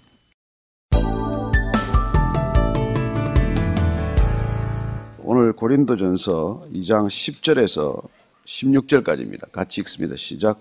오늘 5.24 5.54
고린도전서 5.54 6.68
2장 6.72 7.06
10절에서 7.08 8.13
16절까지입니다. 8.46 9.50
같이 9.52 9.80
읽습니다. 9.82 10.16
시작. 10.16 10.60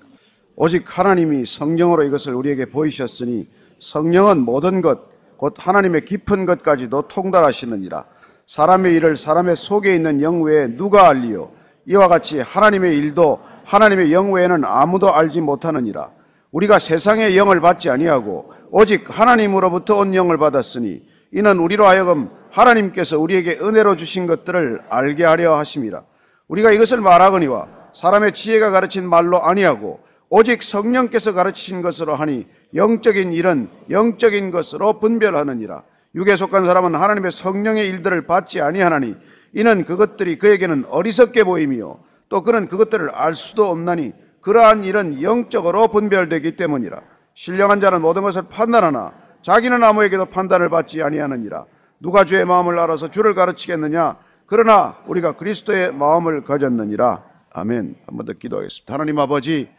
오직 0.55 0.85
하나님이 0.97 1.45
성령으로 1.45 2.03
이것을 2.03 2.33
우리에게 2.33 2.65
보이셨으니 2.65 3.47
성령은 3.79 4.39
모든 4.39 4.81
것, 4.81 4.99
곧 5.37 5.55
하나님의 5.57 6.05
깊은 6.05 6.45
것까지도 6.45 7.07
통달하시느니라. 7.07 8.05
사람의 8.47 8.95
일을 8.95 9.17
사람의 9.17 9.55
속에 9.55 9.95
있는 9.95 10.21
영 10.21 10.41
외에 10.41 10.67
누가 10.67 11.07
알리요? 11.09 11.51
이와 11.85 12.07
같이 12.07 12.39
하나님의 12.39 12.97
일도 12.97 13.41
하나님의 13.65 14.13
영 14.13 14.31
외에는 14.31 14.63
아무도 14.63 15.13
알지 15.13 15.41
못하느니라. 15.41 16.11
우리가 16.51 16.79
세상의 16.79 17.35
영을 17.35 17.61
받지 17.61 17.89
아니하고 17.89 18.53
오직 18.69 19.05
하나님으로부터 19.09 19.97
온 19.97 20.13
영을 20.13 20.37
받았으니 20.37 21.01
이는 21.31 21.57
우리로 21.57 21.87
하여금 21.87 22.29
하나님께서 22.51 23.19
우리에게 23.19 23.57
은혜로 23.59 23.95
주신 23.95 24.27
것들을 24.27 24.83
알게 24.89 25.25
하려 25.25 25.57
하심이라. 25.57 26.03
우리가 26.47 26.71
이것을 26.71 27.01
말하거니와 27.01 27.67
사람의 27.93 28.33
지혜가 28.33 28.71
가르친 28.71 29.07
말로 29.07 29.43
아니하고 29.43 29.99
오직 30.29 30.63
성령께서 30.63 31.33
가르치신 31.33 31.81
것으로 31.81 32.15
하니 32.15 32.47
영적인 32.73 33.33
일은 33.33 33.69
영적인 33.89 34.51
것으로 34.51 34.99
분별하느니라. 34.99 35.83
육에 36.15 36.35
속한 36.35 36.65
사람은 36.65 36.95
하나님의 36.95 37.31
성령의 37.31 37.87
일들을 37.87 38.25
받지 38.25 38.61
아니하나니 38.61 39.15
이는 39.53 39.85
그것들이 39.85 40.37
그에게는 40.39 40.85
어리석게 40.89 41.43
보임이요 41.43 41.99
또 42.29 42.43
그는 42.43 42.67
그것들을 42.67 43.11
알 43.11 43.35
수도 43.35 43.67
없나니 43.67 44.13
그러한 44.41 44.83
일은 44.83 45.21
영적으로 45.21 45.87
분별되기 45.89 46.55
때문이라. 46.55 47.01
신령한 47.35 47.79
자는 47.79 48.01
모든 48.01 48.23
것을 48.23 48.43
판단하나 48.49 49.13
자기는 49.41 49.83
아무에게도 49.83 50.25
판단을 50.25 50.69
받지 50.69 51.01
아니하느니라. 51.01 51.65
누가 51.99 52.25
주의 52.25 52.43
마음을 52.43 52.77
알아서 52.79 53.09
주를 53.09 53.33
가르치겠느냐? 53.33 54.17
그러나 54.45 54.97
우리가 55.07 55.33
그리스도의 55.33 55.93
마음을 55.93 56.43
가졌느니라. 56.43 57.23
아멘. 57.51 57.95
한 58.07 58.17
번 58.17 58.25
더 58.25 58.33
기도하겠습니다. 58.33 58.93
하나님 58.93 59.19
아버지, 59.19 59.69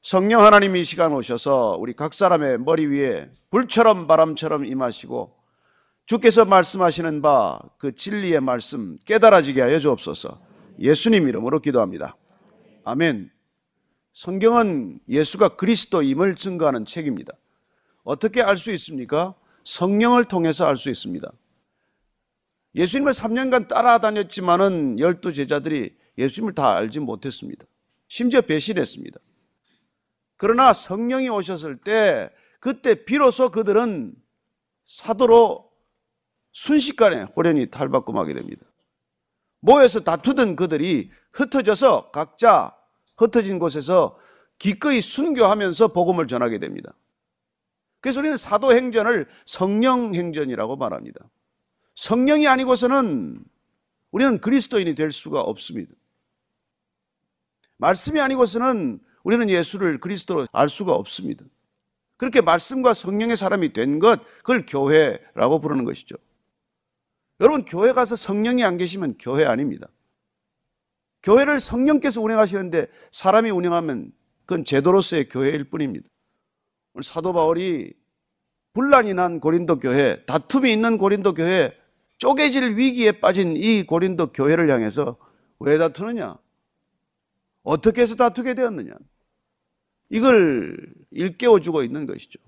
성령 0.00 0.42
하나님이 0.42 0.80
이 0.80 0.84
시간 0.84 1.12
오셔서 1.12 1.76
우리 1.78 1.92
각 1.94 2.12
사람의 2.14 2.58
머리 2.58 2.86
위에 2.86 3.30
불처럼 3.50 4.06
바람처럼 4.06 4.64
임하시고 4.66 5.32
주께서 6.06 6.44
말씀하시는 6.44 7.22
바 7.22 7.60
그 7.78 7.94
진리의 7.94 8.40
말씀 8.40 8.96
깨달아지게 9.04 9.60
하여 9.60 9.78
주옵소서. 9.80 10.40
예수님 10.78 11.28
이름으로 11.28 11.60
기도합니다. 11.60 12.16
아멘. 12.84 13.30
성경은 14.14 15.00
예수가 15.08 15.50
그리스도임을 15.56 16.36
증거하는 16.36 16.84
책입니다. 16.84 17.32
어떻게 18.04 18.42
알 18.42 18.56
수 18.56 18.72
있습니까? 18.72 19.34
성령을 19.64 20.24
통해서 20.24 20.66
알 20.66 20.76
수 20.76 20.90
있습니다. 20.90 21.30
예수님을 22.74 23.12
3년간 23.12 23.68
따라다녔지만은 23.68 24.98
열두 24.98 25.32
제자들이 25.32 25.96
예수님을 26.18 26.54
다 26.54 26.76
알지 26.76 27.00
못했습니다. 27.00 27.64
심지어 28.08 28.40
배신했습니다. 28.40 29.18
그러나 30.36 30.72
성령이 30.72 31.28
오셨을 31.28 31.78
때 31.78 32.30
그때 32.60 33.04
비로소 33.04 33.50
그들은 33.50 34.14
사도로 34.86 35.70
순식간에 36.52 37.22
호련히 37.22 37.70
탈바꿈하게 37.70 38.34
됩니다. 38.34 38.64
모여서 39.60 40.00
다투던 40.00 40.56
그들이 40.56 41.10
흩어져서 41.32 42.10
각자 42.10 42.76
흩어진 43.16 43.58
곳에서 43.58 44.18
기꺼이 44.58 45.00
순교하면서 45.00 45.88
복음을 45.88 46.26
전하게 46.26 46.58
됩니다. 46.58 46.92
그래서 48.00 48.20
우리는 48.20 48.36
사도행전을 48.36 49.28
성령행전이라고 49.46 50.76
말합니다. 50.76 51.30
성령이 51.94 52.48
아니고서는 52.48 53.44
우리는 54.10 54.40
그리스도인이 54.40 54.94
될 54.94 55.10
수가 55.10 55.40
없습니다. 55.40 55.92
말씀이 57.78 58.20
아니고서는 58.20 59.00
우리는 59.24 59.48
예수를 59.48 59.98
그리스도로 59.98 60.46
알 60.52 60.68
수가 60.68 60.92
없습니다. 60.94 61.44
그렇게 62.16 62.40
말씀과 62.40 62.94
성령의 62.94 63.36
사람이 63.36 63.72
된 63.72 63.98
것, 63.98 64.22
그걸 64.38 64.64
교회라고 64.66 65.60
부르는 65.60 65.84
것이죠. 65.84 66.16
여러분, 67.40 67.64
교회 67.64 67.92
가서 67.92 68.14
성령이 68.14 68.62
안 68.62 68.76
계시면 68.76 69.16
교회 69.18 69.44
아닙니다. 69.44 69.88
교회를 71.22 71.58
성령께서 71.58 72.20
운영하시는데 72.20 72.86
사람이 73.10 73.50
운영하면 73.50 74.12
그건 74.44 74.64
제도로서의 74.64 75.28
교회일 75.28 75.64
뿐입니다. 75.64 76.08
사도 77.02 77.32
바울이 77.32 77.92
분란이 78.74 79.14
난 79.14 79.40
고린도 79.40 79.80
교회, 79.80 80.24
다툼이 80.24 80.72
있는 80.72 80.98
고린도 80.98 81.34
교회, 81.34 81.76
쪼개질 82.22 82.76
위기에 82.76 83.10
빠진 83.10 83.56
이 83.56 83.84
고린도 83.84 84.32
교회를 84.32 84.70
향해서 84.70 85.16
왜 85.58 85.76
다투느냐? 85.76 86.38
어떻게 87.64 88.02
해서 88.02 88.14
다투게 88.14 88.54
되었느냐? 88.54 88.94
이걸 90.08 90.94
일깨워주고 91.10 91.82
있는 91.82 92.06
것이죠. 92.06 92.38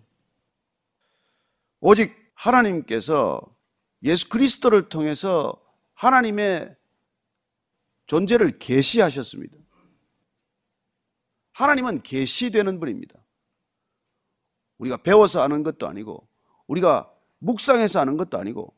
오직 1.80 2.14
하나님께서 2.34 3.42
예수 4.04 4.28
그리스도를 4.28 4.88
통해서 4.88 5.60
하나님의 5.94 6.76
존재를 8.06 8.60
계시하셨습니다. 8.60 9.58
하나님은 11.50 12.02
계시되는 12.02 12.78
분입니다. 12.78 13.18
우리가 14.78 14.98
배워서 14.98 15.42
아는 15.42 15.64
것도 15.64 15.88
아니고 15.88 16.28
우리가 16.68 17.12
묵상해서 17.40 17.98
아는 17.98 18.16
것도 18.16 18.38
아니고 18.38 18.72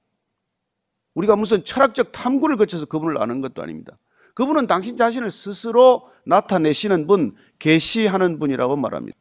우리가 1.17 1.35
무슨 1.35 1.65
철학적 1.65 2.13
탐구를 2.13 2.57
거쳐서 2.57 2.87
그분을 2.87 3.21
아는 3.21 3.41
것도 3.41 3.63
아닙니다. 3.63 3.99
그분은 4.35 4.67
당신 4.67 4.99
자신을 4.99 5.31
스스로 5.31 6.11
나타내시는 6.27 7.07
분, 7.07 7.35
계시하는 7.59 8.39
분이라고 8.39 8.77
말합니다. 8.77 9.17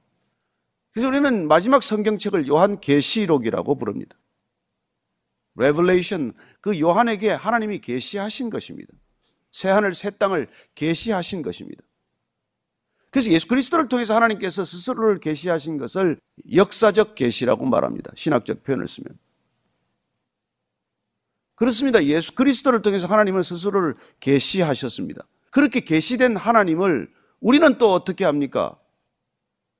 그래서 0.92 1.08
우리는 1.08 1.48
마지막 1.48 1.84
성경책을 1.84 2.48
요한 2.48 2.80
계시록이라고 2.82 3.78
부릅니다. 3.78 4.18
Revelation 5.56 6.34
그 6.60 6.80
요한에게 6.80 7.32
하나님이 7.32 7.80
계시하신 7.80 8.50
것입니다. 8.50 8.92
새 9.52 9.70
하늘 9.70 9.94
새 9.94 10.10
땅을 10.10 10.50
계시하신 10.76 11.42
것입니다. 11.44 11.82
그래서 13.10 13.32
예수 13.32 13.48
그리스도를 13.48 13.88
통해서 13.88 14.14
하나님께서 14.16 14.66
스스로를 14.66 15.22
계시하신 15.22 15.78
것을 15.78 16.20
역사적 16.54 17.16
계시라고 17.16 17.66
말합니다. 17.66 18.12
신학적 18.16 18.64
표현을 18.66 18.90
쓰면. 18.90 19.18
그렇습니다. 21.56 22.04
예수 22.04 22.36
그리스도를 22.36 22.82
통해서 22.82 23.08
하나님은 23.08 23.44
스스로를 23.44 23.96
계시하셨습니다. 24.20 25.26
그렇게 25.52 25.80
계시된 25.80 26.36
하나님을 26.36 27.10
우리는 27.40 27.78
또 27.78 27.94
어떻게 27.94 28.26
합니까? 28.26 28.78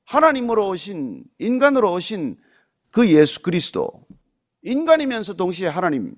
하나님으로 0.06 0.70
오신 0.70 1.24
인간으로 1.40 1.92
오신 1.94 2.38
그 2.92 3.10
예수 3.10 3.42
그리스도 3.42 3.92
인간이면서 4.62 5.34
동시에 5.34 5.68
하나님 5.68 6.16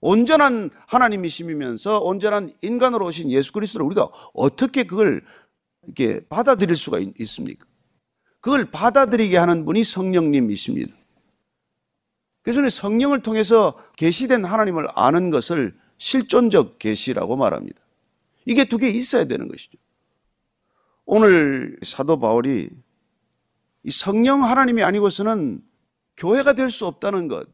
온전한 0.00 0.70
하나님이심이면서 0.86 2.00
온전한 2.00 2.52
인간으로 2.60 3.06
오신 3.06 3.30
예수 3.30 3.52
그리스도를 3.52 3.86
우리가 3.86 4.10
어떻게 4.34 4.84
그걸 4.84 5.24
이렇게 5.84 6.20
받아들일 6.28 6.76
수가 6.76 6.98
있, 6.98 7.26
습니까 7.26 7.64
그걸 8.40 8.66
받아들이게 8.70 9.36
하는 9.36 9.64
분이 9.64 9.84
성령님이십니다. 9.84 10.94
그래서 12.54 12.68
성령을 12.68 13.22
통해서 13.22 13.76
계시된 13.96 14.44
하나님을 14.44 14.86
아는 14.94 15.30
것을 15.30 15.76
실존적 15.98 16.78
계시라고 16.78 17.36
말합니다. 17.36 17.80
이게 18.44 18.64
두 18.64 18.78
개 18.78 18.88
있어야 18.88 19.24
되는 19.24 19.48
것이죠. 19.48 19.76
오늘 21.06 21.76
사도 21.82 22.20
바울이 22.20 22.70
이 23.82 23.90
성령 23.90 24.44
하나님이 24.44 24.84
아니고서는 24.84 25.60
교회가 26.16 26.52
될 26.52 26.70
수 26.70 26.86
없다는 26.86 27.26
것. 27.26 27.48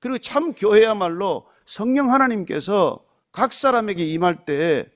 그리고 0.00 0.18
참 0.18 0.52
교회야말로 0.52 1.46
성령 1.64 2.12
하나님께서 2.12 3.04
각 3.30 3.52
사람에게 3.52 4.04
임할 4.04 4.44
때에 4.44 4.86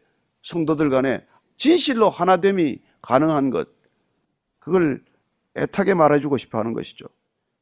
성도들 0.43 0.91
간에 0.91 1.25
진실로 1.57 2.11
하나됨이 2.11 2.81
가능한 3.03 3.51
것. 3.51 3.69
그걸 4.59 5.05
애타게 5.57 5.95
말해주고 5.95 6.39
싶어 6.39 6.59
하는 6.59 6.73
것이죠. 6.73 7.07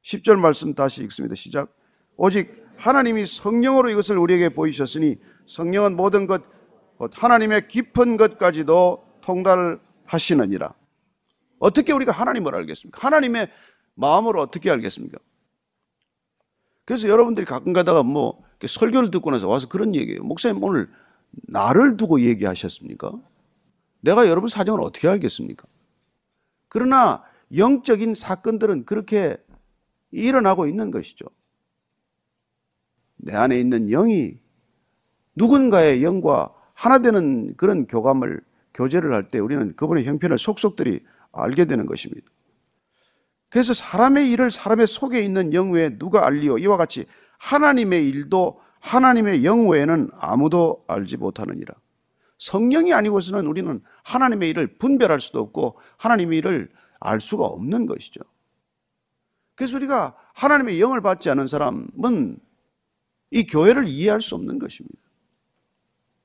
10절 0.06 0.38
말씀 0.38 0.72
다시 0.72 1.02
읽습니다. 1.04 1.34
시작. 1.34 1.74
오직 2.16 2.64
하나님이 2.76 3.26
성령으로 3.26 3.90
이것을 3.90 4.16
우리에게 4.18 4.50
보이셨으니 4.50 5.18
성령은 5.48 5.96
모든 5.96 6.28
것, 6.28 6.44
하나님의 7.12 7.66
깊은 7.66 8.16
것까지도 8.16 9.04
통달하시느니라. 9.22 10.74
어떻게 11.58 11.92
우리가 11.92 12.12
하나님을 12.12 12.54
알겠습니까? 12.54 13.04
하나님의 13.04 13.50
마음을 13.94 14.38
어떻게 14.38 14.70
알겠습니까? 14.70 15.18
그래서 16.84 17.08
여러분들이 17.08 17.44
가끔 17.44 17.72
가다가 17.72 18.04
뭐 18.04 18.44
설교를 18.64 19.10
듣고 19.10 19.32
나서 19.32 19.48
와서 19.48 19.68
그런 19.68 19.96
얘기예요. 19.96 20.22
목사님 20.22 20.62
오늘 20.62 20.88
나를 21.48 21.96
두고 21.96 22.20
얘기하셨습니까? 22.20 23.12
내가 24.02 24.28
여러분 24.28 24.48
사정을 24.48 24.82
어떻게 24.82 25.08
알겠습니까? 25.08 25.66
그러나 26.68 27.24
영적인 27.56 28.14
사건들은 28.14 28.84
그렇게 28.84 29.36
일어나고 30.10 30.66
있는 30.66 30.90
것이죠. 30.90 31.26
내 33.16 33.34
안에 33.34 33.58
있는 33.58 33.88
영이 33.88 34.38
누군가의 35.34 36.02
영과 36.02 36.52
하나 36.74 36.98
되는 36.98 37.54
그런 37.56 37.86
교감을 37.86 38.40
교제를 38.74 39.12
할 39.14 39.28
때 39.28 39.38
우리는 39.38 39.74
그분의 39.74 40.04
형편을 40.04 40.38
속속들이 40.38 41.00
알게 41.32 41.64
되는 41.64 41.86
것입니다. 41.86 42.30
그래서 43.48 43.72
사람의 43.72 44.30
일을 44.32 44.50
사람의 44.50 44.86
속에 44.86 45.22
있는 45.22 45.52
영 45.54 45.70
외에 45.70 45.96
누가 45.98 46.26
알리오 46.26 46.58
이와 46.58 46.76
같이 46.76 47.06
하나님의 47.38 48.06
일도 48.08 48.60
하나님의 48.80 49.44
영 49.44 49.68
외에는 49.68 50.10
아무도 50.12 50.84
알지 50.88 51.16
못하느니라. 51.16 51.74
성령이 52.38 52.92
아니고서는 52.92 53.46
우리는 53.46 53.80
하나님의 54.04 54.50
일을 54.50 54.76
분별할 54.78 55.20
수도 55.20 55.40
없고 55.40 55.78
하나님의 55.96 56.38
일을 56.38 56.70
알 57.00 57.20
수가 57.20 57.46
없는 57.46 57.86
것이죠. 57.86 58.20
그래서 59.56 59.76
우리가 59.78 60.14
하나님의 60.34 60.80
영을 60.80 61.00
받지 61.00 61.28
않은 61.30 61.48
사람은 61.48 62.38
이 63.30 63.46
교회를 63.46 63.88
이해할 63.88 64.20
수 64.20 64.34
없는 64.36 64.58
것입니다. 64.58 64.96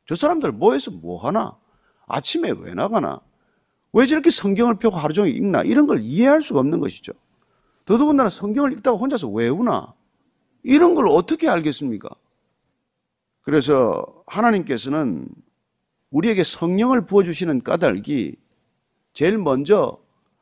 저 0.06 0.16
사람들 0.16 0.52
뭐해서 0.52 0.92
뭐 0.92 1.26
하나? 1.26 1.58
아침에 2.06 2.52
왜 2.52 2.74
나가나? 2.74 3.22
왜 3.94 4.06
저렇게 4.06 4.30
성경을 4.30 4.76
펴고 4.76 4.98
하루 4.98 5.14
종일 5.14 5.36
읽나? 5.36 5.64
이런 5.64 5.88
걸 5.88 6.02
이해할 6.02 6.42
수가 6.42 6.60
없는 6.60 6.80
것이죠. 6.80 7.14
더더군다나 7.86 8.30
성경을 8.30 8.74
읽다가 8.74 8.98
혼자서 8.98 9.30
외우나? 9.30 9.94
이런 10.64 10.94
걸 10.94 11.08
어떻게 11.08 11.50
알겠습니까? 11.50 12.10
그래서 13.42 14.06
하나님께서는 14.28 15.28
우리에게 16.12 16.44
성령을 16.44 17.06
부어주시는 17.06 17.64
까닭이 17.64 18.36
제일 19.14 19.38
먼저 19.38 19.98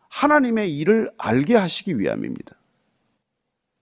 하나님의 0.09 0.75
일을 0.77 1.11
알게 1.17 1.55
하시기 1.55 1.99
위함입니다. 1.99 2.58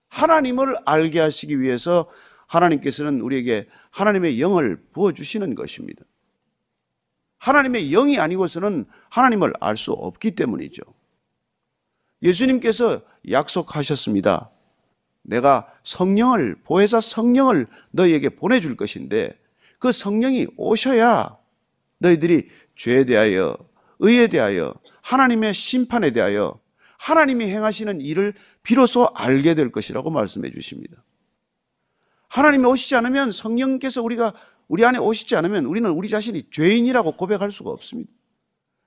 하나님을 0.08 0.76
알게 0.84 1.20
하시기 1.20 1.60
위해서 1.60 2.10
하나님께서는 2.46 3.20
우리에게 3.20 3.68
하나님의 3.90 4.40
영을 4.40 4.80
부어주시는 4.92 5.54
것입니다. 5.54 6.04
하나님의 7.38 7.90
영이 7.90 8.18
아니고서는 8.18 8.86
하나님을 9.10 9.52
알 9.60 9.76
수 9.76 9.92
없기 9.92 10.32
때문이죠. 10.32 10.82
예수님께서 12.22 13.02
약속하셨습니다. 13.30 14.50
내가 15.22 15.70
성령을, 15.84 16.56
보혜사 16.64 17.00
성령을 17.00 17.66
너희에게 17.90 18.30
보내줄 18.30 18.76
것인데 18.76 19.38
그 19.78 19.92
성령이 19.92 20.48
오셔야 20.56 21.36
너희들이 21.98 22.48
죄에 22.76 23.04
대하여, 23.04 23.56
의에 24.00 24.28
대하여, 24.28 24.74
하나님의 25.02 25.54
심판에 25.54 26.12
대하여 26.12 26.58
하나님이 26.98 27.46
행하시는 27.46 28.00
일을 28.00 28.34
비로소 28.68 29.08
알게 29.14 29.54
될 29.54 29.72
것이라고 29.72 30.10
말씀해 30.10 30.50
주십니다. 30.50 31.02
하나님이 32.28 32.66
오시지 32.66 32.96
않으면 32.96 33.32
성령께서 33.32 34.02
우리가 34.02 34.34
우리 34.68 34.84
안에 34.84 34.98
오시지 34.98 35.36
않으면 35.36 35.64
우리는 35.64 35.88
우리 35.90 36.10
자신이 36.10 36.50
죄인이라고 36.50 37.12
고백할 37.12 37.50
수가 37.50 37.70
없습니다. 37.70 38.12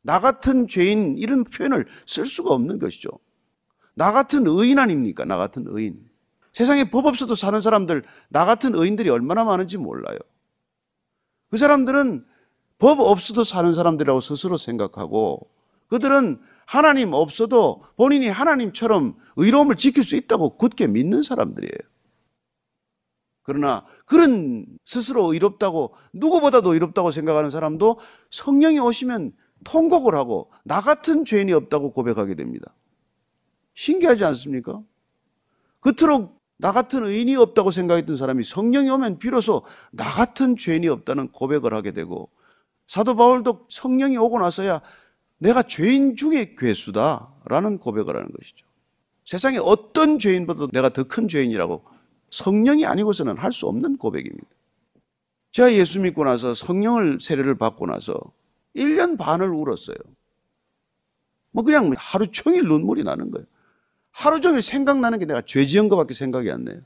나 0.04 0.20
같은 0.20 0.68
죄인 0.68 1.18
이런 1.18 1.44
표현을 1.46 1.88
쓸 2.06 2.28
수가 2.28 2.54
없는 2.54 2.78
것이죠. 2.78 3.10
나 3.96 4.12
같은 4.12 4.46
의인 4.46 4.78
아닙니까? 4.78 5.26
나 5.26 5.38
같은 5.38 5.66
의인. 5.66 6.08
세상에 6.54 6.92
법 6.92 7.08
없어도 7.08 7.34
사는 7.34 7.60
사람들, 7.60 8.04
나 8.30 8.46
같은 8.46 8.76
의인들이 8.76 9.10
얼마나 9.10 9.44
많은지 9.44 9.80
몰라요. 9.80 10.20
그 11.50 11.58
사람들은 11.58 12.24
법 12.78 13.00
없어도 13.00 13.44
사는 13.44 13.74
사람들이라고 13.74 14.22
스스로 14.22 14.58
생각하고 14.58 15.50
그들은 15.88 16.40
하나님 16.66 17.14
없어도 17.14 17.84
본인이 17.98 18.28
하나님처럼 18.28 19.16
의로움을 19.36 19.76
지킬 19.76 20.04
수 20.04 20.16
있다고 20.16 20.58
굳게 20.58 20.88
믿는 20.88 21.24
사람들이에요. 21.24 21.92
그러나 23.44 23.86
그런 24.06 24.66
스스로 24.86 25.34
의롭다고 25.34 25.96
누구보다도 26.14 26.74
의롭다고 26.74 27.12
생각하는 27.12 27.50
사람도 27.50 28.00
성령이 28.30 28.80
오시면 28.80 29.34
통곡을 29.64 30.16
하고 30.16 30.52
나 30.64 30.82
같은 30.82 31.26
죄인이 31.26 31.52
없다고 31.54 31.94
고백하게 31.94 32.36
됩니다. 32.36 32.74
신기하지 33.74 34.24
않습니까? 34.26 34.82
그토록 35.80 36.40
나 36.58 36.72
같은 36.72 37.04
의인이 37.04 37.36
없다고 37.36 37.72
생각했던 37.72 38.18
사람이 38.18 38.44
성령이 38.44 38.90
오면 38.92 39.18
비로소 39.18 39.64
나 39.92 40.04
같은 40.12 40.56
죄인이 40.56 40.88
없다는 40.88 41.30
고백을 41.30 41.74
하게 41.74 41.92
되고 41.92 42.30
사도 42.86 43.16
바울도 43.16 43.66
성령이 43.70 44.18
오고 44.18 44.40
나서야 44.40 44.82
내가 45.42 45.64
죄인 45.64 46.16
중에 46.16 46.54
괴수다라는 46.56 47.80
고백을 47.80 48.16
하는 48.16 48.30
것이죠. 48.32 48.68
세상에 49.26 49.58
어떤 49.58 50.20
죄인보다도 50.20 50.70
내가 50.72 50.90
더 50.90 51.04
큰 51.04 51.28
죄인이라고 51.28 51.84
성령이 52.30 52.86
아니고서는 52.86 53.38
할 53.38 53.52
수 53.52 53.66
없는 53.68 53.98
고백입니다. 53.98 54.48
제가 55.52 55.74
예수 55.74 56.00
믿고 56.00 56.24
나서 56.26 56.54
성령을 56.54 57.20
세례를 57.20 57.58
받고 57.58 57.88
나서 57.88 58.14
1년 58.76 59.18
반을 59.18 59.50
울었어요. 59.50 59.98
뭐 61.52 61.64
그냥 61.64 61.92
하루 61.98 62.28
종일 62.28 62.64
눈물이 62.66 63.04
나는 63.04 63.32
거예요. 63.32 63.46
하루 64.12 64.42
종일 64.42 64.62
생각나는 64.62 65.18
게 65.18 65.26
내가 65.26 65.42
죄 65.42 65.66
지은 65.66 65.90
것밖에 65.90 66.14
생각이 66.14 66.52
안 66.52 66.66
나요. 66.66 66.82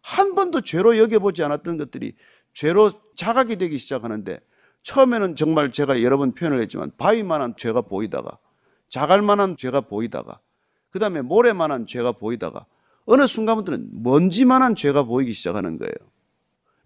한 0.00 0.34
번도 0.34 0.62
죄로 0.62 0.96
여겨보지 0.96 1.42
않았던 1.44 1.76
것들이 1.76 2.14
죄로 2.54 2.90
자각이 3.14 3.56
되기 3.56 3.76
시작하는데 3.76 4.40
처음에는 4.84 5.34
정말 5.34 5.72
제가 5.72 6.02
여러 6.02 6.16
번 6.16 6.34
표현을 6.34 6.60
했지만 6.62 6.92
바위만한 6.96 7.54
죄가 7.56 7.82
보이다가 7.82 8.38
자갈만한 8.88 9.56
죄가 9.56 9.82
보이다가 9.82 10.38
그 10.90 10.98
다음에 10.98 11.22
모래만한 11.22 11.86
죄가 11.86 12.12
보이다가 12.12 12.64
어느 13.06 13.26
순간부터는 13.26 14.02
먼지만한 14.02 14.76
죄가 14.76 15.02
보이기 15.02 15.32
시작하는 15.32 15.78
거예요. 15.78 15.92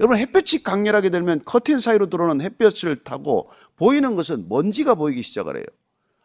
여러분 0.00 0.16
햇볕이 0.16 0.62
강렬하게 0.62 1.10
되면 1.10 1.42
커튼 1.44 1.80
사이로 1.80 2.08
들어오는 2.08 2.40
햇볕을 2.40 3.02
타고 3.02 3.50
보이는 3.76 4.16
것은 4.16 4.48
먼지가 4.48 4.94
보이기 4.94 5.22
시작을 5.22 5.56
해요. 5.56 5.64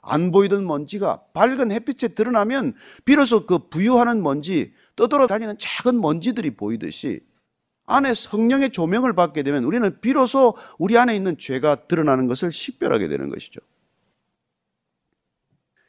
안 0.02 0.32
보이던 0.32 0.66
먼지가 0.68 1.24
밝은 1.34 1.72
햇빛에 1.72 2.10
드러나면 2.10 2.74
비로소 3.06 3.46
그 3.46 3.70
부유하는 3.70 4.22
먼지, 4.22 4.74
떠돌아 4.96 5.28
다니는 5.28 5.56
작은 5.60 6.00
먼지들이 6.00 6.52
보이듯이 6.52 7.22
안에 7.86 8.14
성령의 8.14 8.72
조명을 8.72 9.14
받게 9.14 9.44
되면 9.44 9.64
우리는 9.64 10.00
비로소 10.00 10.56
우리 10.78 10.98
안에 10.98 11.16
있는 11.16 11.38
죄가 11.38 11.88
드러나는 11.88 12.28
것을 12.28 12.52
식별하게 12.52 13.08
되는 13.08 13.30
것이죠. 13.30 13.60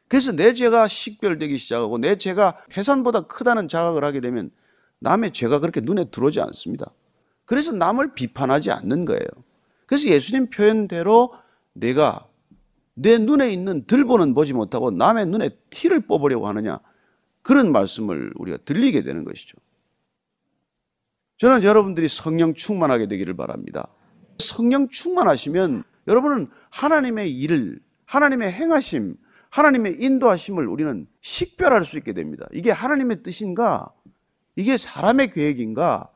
그래서 0.09 0.33
내 0.33 0.55
죄가 0.55 0.87
식별되기 0.87 1.57
시작하고 1.57 1.99
내 1.99 2.17
죄가 2.17 2.59
해산보다 2.77 3.23
크다는 3.23 3.69
자각을 3.69 4.05
하게 4.05 4.21
되면 4.21 4.51
남의 4.99 5.33
죄가 5.33 5.61
그렇게 5.61 5.81
눈에 5.81 6.11
들어오지 6.11 6.41
않습니다. 6.41 6.91
그래서 7.45 7.73
남을 7.73 8.15
비판하지 8.15 8.71
않는 8.73 9.05
거예요. 9.05 9.27
그래서 9.87 10.09
예수님 10.09 10.51
표현대로 10.51 11.35
내가 11.73 12.27
내 12.95 13.19
눈에 13.19 13.53
있는 13.53 13.87
들보는 13.87 14.35
보지 14.35 14.53
못하고 14.53 14.91
남의 14.91 15.27
눈에 15.27 15.51
티를 15.71 16.01
뽑으려고 16.01 16.49
하느냐 16.49 16.79
그런 17.43 17.73
말씀을 17.73 18.33
우리가 18.37 18.59
들리게 18.65 19.03
되는 19.03 19.25
것이죠. 19.25 19.59
저는 21.39 21.65
여러분들이 21.65 22.09
성령 22.09 22.55
충만하게 22.55 23.07
되기를 23.07 23.35
바랍니다. 23.35 23.89
성령 24.39 24.89
충만하시면 24.89 25.85
여러분은 26.07 26.49
하나님의 26.71 27.33
일을 27.33 27.81
하나님의 28.07 28.53
행하심, 28.53 29.17
하나님의 29.51 29.97
인도하심을 30.01 30.67
우리는 30.67 31.07
식별할 31.21 31.85
수 31.85 31.99
있게 31.99 32.13
됩니다. 32.13 32.47
이게 32.53 32.71
하나님의 32.71 33.23
뜻인가? 33.23 33.89
이게 34.57 34.77
사람의 34.77 35.33
계획인가? 35.33 36.11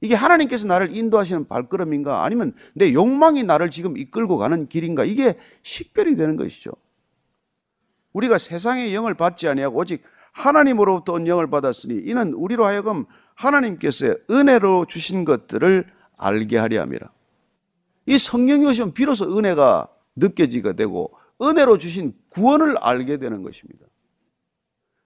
이게 0.00 0.14
하나님께서 0.14 0.66
나를 0.66 0.94
인도하시는 0.94 1.48
발걸음인가? 1.48 2.24
아니면 2.24 2.54
내 2.74 2.92
욕망이 2.92 3.44
나를 3.44 3.70
지금 3.70 3.96
이끌고 3.96 4.36
가는 4.36 4.68
길인가? 4.68 5.04
이게 5.04 5.36
식별이 5.62 6.16
되는 6.16 6.36
것이죠. 6.36 6.72
우리가 8.12 8.38
세상의 8.38 8.94
영을 8.94 9.14
받지 9.14 9.48
아니하고 9.48 9.78
오직 9.78 10.02
하나님으로부터 10.32 11.14
온 11.14 11.26
영을 11.26 11.50
받았으니 11.50 12.02
이는 12.04 12.32
우리로 12.32 12.64
하여금 12.64 13.06
하나님께서 13.38 14.16
은혜로 14.30 14.86
주신 14.86 15.24
것들을 15.24 15.86
알게 16.16 16.58
하려 16.58 16.80
함이라. 16.82 17.10
이 18.06 18.18
성령이 18.18 18.66
오시면 18.66 18.94
비로소 18.94 19.38
은혜가 19.38 19.88
느껴지게 20.16 20.74
되고 20.74 21.12
은혜로 21.40 21.78
주신 21.78 22.14
구원을 22.30 22.76
알게 22.78 23.18
되는 23.18 23.42
것입니다. 23.42 23.86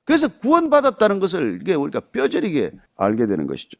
그래서 0.04 0.28
구원받았다는 0.28 1.20
것을 1.20 1.58
이게 1.60 1.74
우리가 1.74 2.00
뼈저리게 2.12 2.72
알게 2.96 3.26
되는 3.26 3.46
것이죠. 3.46 3.78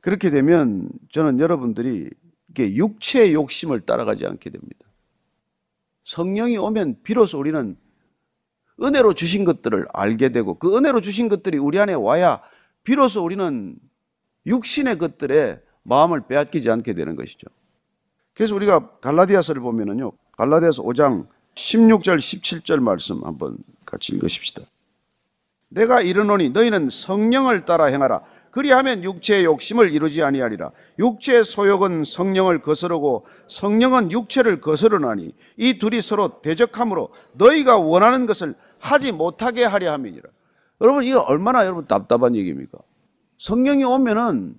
그렇게 0.00 0.30
되면 0.30 0.88
저는 1.12 1.40
여러분들이 1.40 2.10
이게 2.50 2.74
육체의 2.74 3.32
욕심을 3.32 3.80
따라가지 3.80 4.26
않게 4.26 4.50
됩니다. 4.50 4.86
성령이 6.04 6.58
오면 6.58 7.02
비로소 7.02 7.38
우리는 7.38 7.76
은혜로 8.80 9.14
주신 9.14 9.44
것들을 9.44 9.86
알게 9.92 10.28
되고 10.30 10.58
그 10.58 10.76
은혜로 10.76 11.00
주신 11.00 11.28
것들이 11.28 11.56
우리 11.56 11.80
안에 11.80 11.94
와야 11.94 12.42
비로소 12.86 13.24
우리는 13.24 13.76
육신의 14.46 14.96
것들에 14.98 15.60
마음을 15.82 16.22
빼앗기지 16.28 16.70
않게 16.70 16.94
되는 16.94 17.16
것이죠. 17.16 17.48
그래서 18.32 18.54
우리가 18.54 18.92
갈라디아서를 19.00 19.60
보면은요. 19.60 20.12
갈라디아서 20.38 20.82
5장 20.84 21.26
16절 21.56 22.16
17절 22.18 22.80
말씀 22.80 23.24
한번 23.24 23.58
같이 23.84 24.12
읽으십시다. 24.14 24.62
내가 25.68 26.00
이르노니 26.00 26.50
너희는 26.50 26.90
성령을 26.90 27.64
따라 27.64 27.86
행하라. 27.86 28.22
그리하면 28.52 29.02
육체의 29.02 29.44
욕심을 29.44 29.92
이루지 29.92 30.22
아니하리라. 30.22 30.70
육체의 31.00 31.42
소욕은 31.42 32.04
성령을 32.04 32.62
거스르고 32.62 33.26
성령은 33.48 34.12
육체를 34.12 34.60
거스르나니 34.60 35.34
이 35.56 35.78
둘이 35.78 36.00
서로 36.00 36.40
대적함으로 36.40 37.12
너희가 37.32 37.78
원하는 37.78 38.26
것을 38.26 38.54
하지 38.78 39.10
못하게 39.10 39.64
하려 39.64 39.92
함이니라. 39.92 40.28
여러분 40.80 41.04
이거 41.04 41.20
얼마나 41.20 41.64
여러분 41.64 41.86
답답한 41.86 42.36
얘기입니까? 42.36 42.78
성령이 43.38 43.84
오면은 43.84 44.56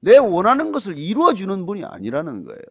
내 0.00 0.16
원하는 0.16 0.72
것을 0.72 0.98
이루어 0.98 1.34
주는 1.34 1.66
분이 1.66 1.84
아니라는 1.84 2.44
거예요. 2.44 2.62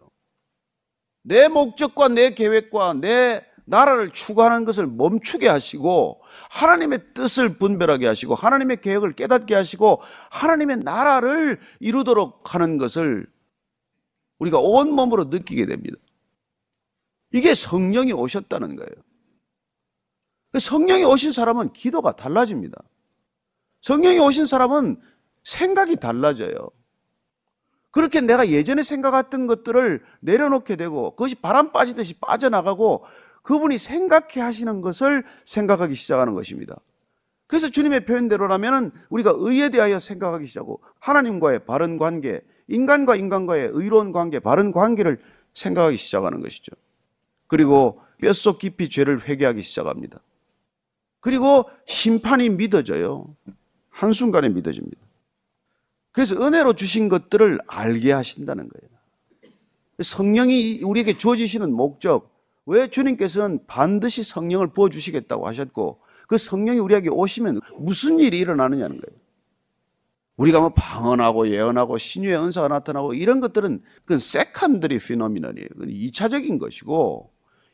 내 1.24 1.48
목적과 1.48 2.08
내 2.08 2.34
계획과 2.34 2.94
내 2.94 3.46
나라를 3.66 4.10
추구하는 4.12 4.66
것을 4.66 4.88
멈추게 4.88 5.48
하시고 5.48 6.22
하나님의 6.50 7.14
뜻을 7.14 7.58
분별하게 7.60 8.08
하시고 8.08 8.34
하나님의 8.34 8.82
계획을 8.82 9.14
깨닫게 9.14 9.54
하시고 9.54 10.02
하나님의 10.32 10.78
나라를 10.78 11.60
이루도록 11.80 12.56
하는 12.56 12.80
것을 12.80 13.28
우리가 14.40 14.60
온몸으로 14.60 15.26
느끼게 15.26 15.68
됩니다. 15.68 15.98
이게 17.32 17.54
성령이 17.54 18.12
오셨다는 18.12 18.76
거예요. 18.76 19.09
성령이 20.58 21.04
오신 21.04 21.32
사람은 21.32 21.74
기도가 21.74 22.14
달라집니다. 22.14 22.82
성령이 23.82 24.20
오신 24.20 24.46
사람은 24.46 25.00
생각이 25.44 25.98
달라져요. 25.98 26.70
그렇게 27.92 28.22
내가 28.22 28.48
예전에 28.50 28.84
생각했던 28.84 29.48
것들을 29.48 30.04
내려놓게 30.22 30.76
되고 30.76 31.12
그것이 31.12 31.36
바람 31.36 31.72
빠지듯이 31.72 32.16
빠져나가고 32.20 33.06
그분이 33.44 33.78
생각해 33.78 34.42
하시는 34.42 34.82
것을 34.82 35.24
생각하기 35.46 35.96
시작하는 35.96 36.34
것입니다. 36.34 36.76
그래서 37.48 37.68
주님의 37.68 38.06
표현대로라면 38.06 38.92
우리가 39.10 39.34
의에 39.36 39.70
대하여 39.70 39.98
생각하기 39.98 40.46
시작하고 40.46 40.82
하나님과의 41.00 41.66
바른 41.66 41.98
관계, 41.98 42.42
인간과 42.68 43.16
인간과의 43.16 43.72
의로운 43.74 44.12
관계, 44.12 44.40
바른 44.40 44.72
관계를 44.72 45.20
생각하기 45.56 45.98
시작하는 45.98 46.42
것이죠. 46.42 46.74
그리고 47.48 48.02
뼛속 48.22 48.60
깊이 48.60 48.88
죄를 48.88 49.28
회개하기 49.28 49.64
시작합니다. 49.64 50.20
그리고 51.20 51.70
심판이 51.86 52.50
믿어져요. 52.50 53.36
한순간에 53.90 54.50
믿어집니다. 54.50 54.98
그래서 56.12 56.36
은혜로 56.36 56.74
주신 56.74 57.10
것들을 57.10 57.60
알게 57.68 58.12
하신다는 58.12 58.70
거예요. 58.70 58.90
성령이 60.02 60.82
우리에게 60.84 61.18
주어지시는 61.18 61.74
목적, 61.74 62.34
왜 62.66 62.88
주님께서는 62.88 63.66
반드시 63.68 64.24
성령을 64.24 64.68
부어주시겠다고 64.68 65.48
하셨고, 65.48 66.00
그 66.28 66.38
성령이 66.38 66.80
우리에게 66.80 67.10
오시면 67.10 67.60
무슨 67.78 68.20
일이 68.20 68.38
일어나느냐는 68.38 69.02
거예요. 69.02 69.20
우리가 70.38 70.62
뭐 70.62 70.70
방언하고 70.70 71.50
예언하고 71.50 71.98
신유의 71.98 72.38
은사가 72.38 72.70
나타나고 72.70 73.14
이런 73.14 73.42
것들은 73.42 73.82
그건 74.04 74.20
secondary 74.20 75.00
phenomenon이에요. 75.00 75.68
그건 75.70 75.90
2차적인 75.90 76.60
것이고 76.60 77.30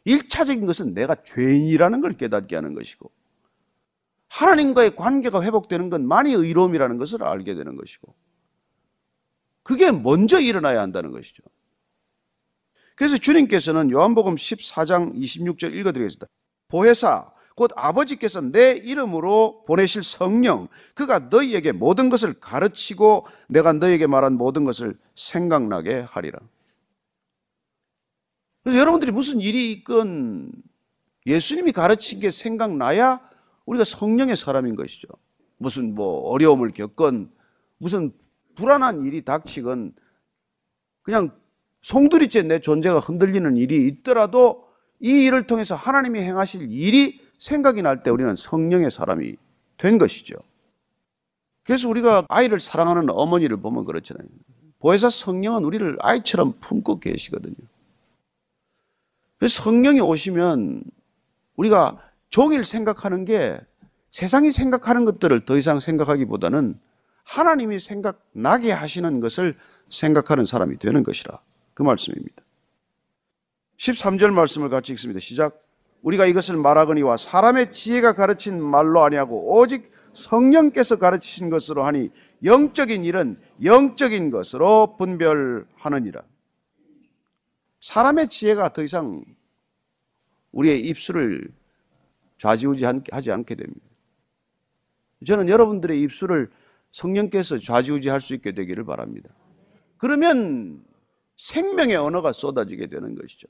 1차적인 0.07 0.65
것은 0.65 0.95
내가 0.95 1.13
죄인이라는 1.15 2.01
걸 2.01 2.13
깨닫게 2.13 2.55
하는 2.55 2.73
것이고 2.73 3.11
하나님과의 4.35 4.95
관계가 4.97 5.41
회복되는 5.41 5.89
건 5.89 6.07
만이 6.07 6.33
의로움이라는 6.33 6.97
것을 6.97 7.23
알게 7.23 7.55
되는 7.55 7.75
것이고 7.75 8.13
그게 9.63 9.91
먼저 9.91 10.39
일어나야 10.39 10.81
한다는 10.81 11.11
것이죠. 11.11 11.41
그래서 12.95 13.17
주님께서는 13.17 13.91
요한복음 13.91 14.35
14장 14.35 15.13
26절 15.15 15.73
읽어드리겠습니다. 15.73 16.27
보혜사 16.67 17.31
곧 17.55 17.71
아버지께서 17.75 18.41
내 18.41 18.73
이름으로 18.73 19.63
보내실 19.65 20.03
성령 20.03 20.67
그가 20.93 21.19
너희에게 21.19 21.71
모든 21.71 22.09
것을 22.09 22.33
가르치고 22.33 23.27
내가 23.47 23.71
너희에게 23.71 24.07
말한 24.07 24.33
모든 24.33 24.65
것을 24.65 24.97
생각나게 25.15 25.99
하리라. 25.99 26.39
그래서 28.63 28.79
여러분들이 28.79 29.13
무슨 29.13 29.39
일이 29.39 29.71
있건 29.71 30.51
예수님이 31.25 31.71
가르친 31.71 32.19
게 32.19 32.31
생각나야 32.31 33.34
우리가 33.65 33.83
성령의 33.83 34.35
사람인 34.35 34.75
것이죠. 34.75 35.07
무슨 35.57 35.95
뭐 35.95 36.29
어려움을 36.29 36.69
겪건 36.69 37.31
무슨 37.77 38.11
불안한 38.55 39.05
일이 39.05 39.23
닥치건 39.23 39.93
그냥 41.01 41.29
송두리째 41.81 42.43
내 42.43 42.59
존재가 42.59 42.99
흔들리는 42.99 43.57
일이 43.57 43.87
있더라도 43.87 44.65
이 44.99 45.25
일을 45.25 45.45
통해서 45.45 45.75
하나님이 45.75 46.21
행하실 46.21 46.71
일이 46.71 47.21
생각이 47.37 47.81
날 47.81 48.01
때 48.01 48.09
우리는 48.09 48.35
성령의 48.35 48.91
사람이 48.91 49.35
된 49.77 49.97
것이죠. 49.97 50.35
그래서 51.63 51.89
우리가 51.89 52.25
아이를 52.29 52.59
사랑하는 52.59 53.09
어머니를 53.09 53.57
보면 53.57 53.85
그렇잖아요. 53.85 54.27
보혜사 54.79 55.09
성령은 55.09 55.63
우리를 55.63 55.97
아이처럼 55.99 56.53
품고 56.59 56.99
계시거든요. 56.99 57.55
그래서 59.37 59.63
성령이 59.63 59.99
오시면 59.99 60.83
우리가 61.55 61.99
종일 62.35 62.65
생각하는 62.65 63.23
게 63.23 63.57
세상이 64.11 64.51
생각하는 64.51 65.05
것들을 65.05 65.45
더 65.45 65.55
이상 65.55 65.79
생각하기보다는 65.79 66.77
하나님이 67.23 67.79
생각나게 67.79 68.73
하시는 68.73 69.21
것을 69.21 69.57
생각하는 69.89 70.45
사람이 70.45 70.77
되는 70.79 71.03
것이라 71.03 71.39
그 71.73 71.83
말씀입니다. 71.83 72.43
13절 73.77 74.31
말씀을 74.31 74.67
같이 74.67 74.91
읽습니다. 74.91 75.21
시작. 75.21 75.65
우리가 76.01 76.25
이것을 76.25 76.57
말하거니와 76.57 77.15
사람의 77.15 77.71
지혜가 77.71 78.15
가르친 78.15 78.61
말로 78.61 79.05
아니하고 79.05 79.57
오직 79.57 79.89
성령께서 80.11 80.97
가르치신 80.97 81.49
것으로 81.49 81.85
하니 81.85 82.09
영적인 82.43 83.05
일은 83.05 83.39
영적인 83.63 84.29
것으로 84.31 84.97
분별하느니라. 84.97 86.21
사람의 87.79 88.27
지혜가 88.27 88.73
더 88.73 88.83
이상 88.83 89.23
우리의 90.51 90.81
입술을 90.81 91.49
좌지우지하지 92.37 93.31
않게 93.31 93.55
됩니다. 93.55 93.85
저는 95.25 95.49
여러분들의 95.49 96.01
입술을 96.01 96.51
성령께서 96.91 97.59
좌지우지할 97.59 98.21
수 98.21 98.33
있게 98.35 98.53
되기를 98.53 98.85
바랍니다. 98.85 99.29
그러면 99.97 100.83
생명의 101.37 101.95
언어가 101.95 102.31
쏟아지게 102.31 102.87
되는 102.87 103.15
것이죠. 103.15 103.47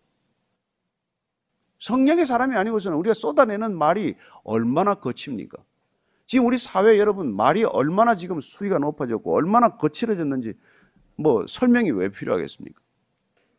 성령의 1.80 2.26
사람이 2.26 2.56
아니고서는 2.56 2.98
우리가 2.98 3.14
쏟아내는 3.14 3.78
말이 3.78 4.16
얼마나 4.44 4.96
거칩니까? 4.96 5.58
지금 6.28 6.48
우리 6.48 6.58
사회 6.58 6.98
여러분 6.98 7.36
말이 7.36 7.64
얼마나 7.64 8.16
지금 8.16 8.40
수위가 8.40 8.80
높아졌고 8.80 9.36
얼마나 9.36 9.76
거칠어졌는지 9.78 10.54
뭐 11.16 11.46
설명이 11.48 11.92
왜 11.92 12.10
필요하겠습니까? 12.10 12.80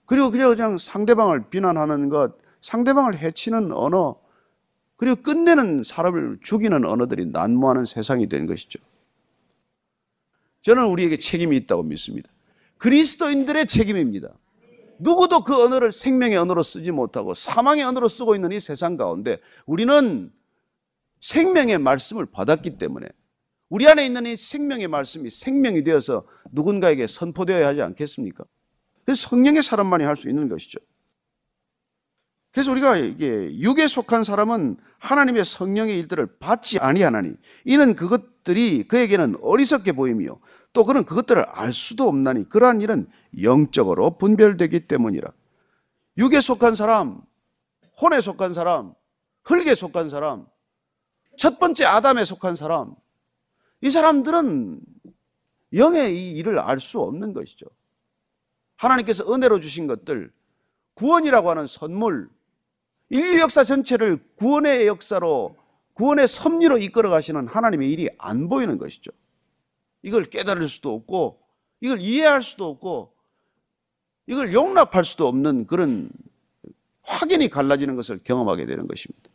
그리고 0.07 0.31
그냥 0.31 0.79
상대방을 0.79 1.49
비난하는 1.51 2.09
것, 2.09 2.33
상대방을 2.63 3.19
해치는 3.19 3.73
언어, 3.73 4.17
그리고 4.97 5.23
끝내는 5.23 5.85
사람을 5.85 6.39
죽이는 6.43 6.85
언어들이 6.85 7.27
난무하는 7.27 7.85
세상이 7.87 8.29
된 8.29 8.47
것이죠. 8.47 8.79
저는 10.63 10.87
우리에게 10.87 11.19
책임이 11.19 11.57
있다고 11.59 11.83
믿습니다. 11.85 12.31
그리스도인들의 12.79 13.67
책임입니다. 13.67 14.35
누구도 14.99 15.45
그 15.45 15.55
언어를 15.55 15.93
생명의 15.93 16.39
언어로 16.39 16.63
쓰지 16.63 16.91
못하고 16.91 17.35
사망의 17.35 17.85
언어로 17.85 18.09
쓰고 18.09 18.35
있는 18.35 18.53
이 18.53 18.61
세상 18.61 18.97
가운데 18.97 19.39
우리는 19.67 20.33
생명의 21.21 21.79
말씀을 21.79 22.27
받았기 22.27 22.79
때문에 22.79 23.07
우리 23.69 23.87
안에 23.89 24.07
있는 24.07 24.27
이 24.27 24.37
생명의 24.37 24.89
말씀이 24.89 25.29
생명이 25.29 25.85
되어서 25.85 26.27
누군가에게 26.53 27.07
선포되어야 27.07 27.67
하지 27.69 27.83
않겠습니까? 27.83 28.45
그래서 29.05 29.29
성령의 29.29 29.63
사람만이 29.63 30.05
할 30.05 30.17
수 30.17 30.29
있는 30.29 30.49
것이죠. 30.49 30.79
그래서 32.57 32.71
우리가 32.71 32.97
이게 32.97 33.55
육에 33.59 33.87
속한 33.87 34.25
사람은 34.25 34.79
하나님의 34.97 35.45
성령의 35.45 35.99
일들을 35.99 36.39
받지 36.39 36.79
아니하나니 36.79 37.35
이는 37.67 37.95
그것들이 37.95 38.89
그에게는 38.89 39.37
어리석게 39.43 39.93
보이며 39.93 40.39
또 40.73 40.87
그는 40.87 41.05
그것들을 41.05 41.45
알 41.51 41.75
수도 41.75 42.09
없나니 42.09 42.49
그러한 42.49 42.81
일은 42.81 43.11
영적으로 43.43 44.17
분별되기 44.17 44.87
때문이라. 44.87 45.31
육에 46.17 46.41
속한 46.41 46.77
사람, 46.77 47.21
혼에 48.01 48.23
속한 48.23 48.55
사람, 48.55 48.95
흙에 49.45 49.75
속한 49.75 50.09
사람, 50.09 50.47
첫 51.37 51.59
번째 51.59 51.85
아담에 51.85 52.25
속한 52.25 52.57
사람, 52.57 52.95
이 53.83 53.91
사람들은 53.91 54.81
영의 55.75 56.17
이 56.17 56.37
일을 56.39 56.59
알 56.59 56.81
수 56.81 57.01
없는 57.01 57.35
것이죠. 57.35 57.67
하나님께서 58.77 59.31
은혜로 59.31 59.61
주신 59.61 59.87
것들, 59.87 60.33
구원이라고 60.95 61.51
하는 61.51 61.67
선물, 61.67 62.31
인류 63.09 63.41
역사 63.41 63.65
전체를 63.65 64.19
구원의 64.37 64.87
역사로, 64.87 65.57
구원의 65.95 66.29
섭리로 66.29 66.79
이끌어 66.79 67.11
가시는 67.11 67.47
하나님의 67.47 67.91
일이 67.91 68.09
안 68.19 68.49
보이는 68.49 68.79
것이죠. 68.79 69.11
이걸 70.03 70.25
깨달을 70.25 70.69
수도 70.69 70.95
없고, 70.95 71.41
이걸 71.81 72.01
이해할 72.01 72.43
수도 72.43 72.67
없고, 72.67 73.13
이걸 74.27 74.53
용납할 74.53 75.05
수도 75.05 75.29
없는 75.29 75.67
그런 75.67 76.11
확연히 77.03 77.49
갈라지는 77.49 77.95
것을 77.95 78.21
경험하게 78.25 78.67
되는 78.67 78.89
것입니다. 78.89 79.31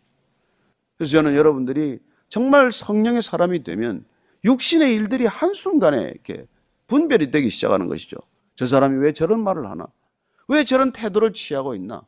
그래서 0.98 1.14
저는 1.14 1.36
여러분들이 1.36 2.00
정말 2.28 2.72
성령의 2.72 3.24
사람이 3.24 3.64
되면 3.64 4.06
육신의 4.44 4.94
일들이 4.94 5.26
한순간에 5.26 6.04
이렇게 6.04 6.46
분별이 6.88 7.32
되기 7.32 7.50
시작하는 7.50 7.88
것이죠. 7.88 8.18
저 8.56 8.66
사람이 8.66 8.98
왜 8.98 9.14
저런 9.14 9.42
말을 9.44 9.70
하나? 9.70 9.88
왜 10.48 10.66
저런 10.66 10.92
태도를 10.92 11.32
취하고 11.34 11.74
있나? 11.74 12.04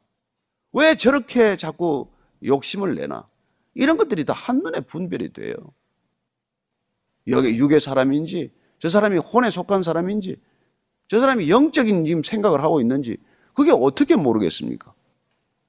왜 0.73 0.95
저렇게 0.95 1.57
자꾸 1.57 2.07
욕심을 2.43 2.95
내나? 2.95 3.27
이런 3.75 3.97
것들이 3.97 4.25
다 4.25 4.33
한눈에 4.33 4.81
분별이 4.81 5.33
돼요. 5.33 5.55
여기 7.27 7.55
육의 7.55 7.79
사람인지, 7.79 8.51
저 8.79 8.89
사람이 8.89 9.17
혼에 9.19 9.49
속한 9.49 9.83
사람인지, 9.83 10.37
저 11.07 11.19
사람이 11.19 11.49
영적인 11.49 12.05
지금 12.05 12.23
생각을 12.23 12.61
하고 12.61 12.81
있는지, 12.81 13.17
그게 13.53 13.71
어떻게 13.71 14.15
모르겠습니까? 14.15 14.93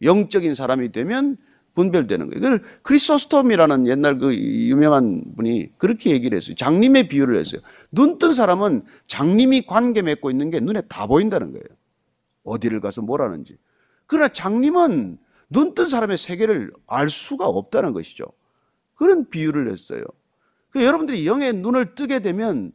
영적인 0.02 0.54
사람이 0.54 0.92
되면 0.92 1.36
분별되는 1.74 2.30
거예요. 2.30 2.40
그걸 2.40 2.62
크리소스톰이라는 2.82 3.86
옛날 3.88 4.18
그 4.18 4.34
유명한 4.34 5.34
분이 5.36 5.72
그렇게 5.76 6.10
얘기를 6.10 6.36
했어요. 6.36 6.54
장님의 6.56 7.08
비유를 7.08 7.38
했어요. 7.38 7.60
눈 7.90 8.18
뜬 8.18 8.32
사람은 8.32 8.84
장님이 9.06 9.62
관계 9.62 10.02
맺고 10.02 10.30
있는 10.30 10.50
게 10.50 10.60
눈에 10.60 10.82
다 10.82 11.06
보인다는 11.06 11.52
거예요. 11.52 11.64
어디를 12.44 12.80
가서 12.80 13.02
뭘 13.02 13.22
하는지. 13.22 13.56
그러나 14.14 14.28
장님은 14.28 15.18
눈뜬 15.50 15.88
사람의 15.88 16.18
세계를 16.18 16.72
알 16.86 17.10
수가 17.10 17.46
없다는 17.46 17.92
것이죠. 17.92 18.26
그런 18.94 19.28
비유를 19.28 19.72
했어요. 19.72 20.04
그 20.70 20.84
여러분들이 20.84 21.26
영의 21.26 21.52
눈을 21.52 21.96
뜨게 21.96 22.20
되면 22.20 22.70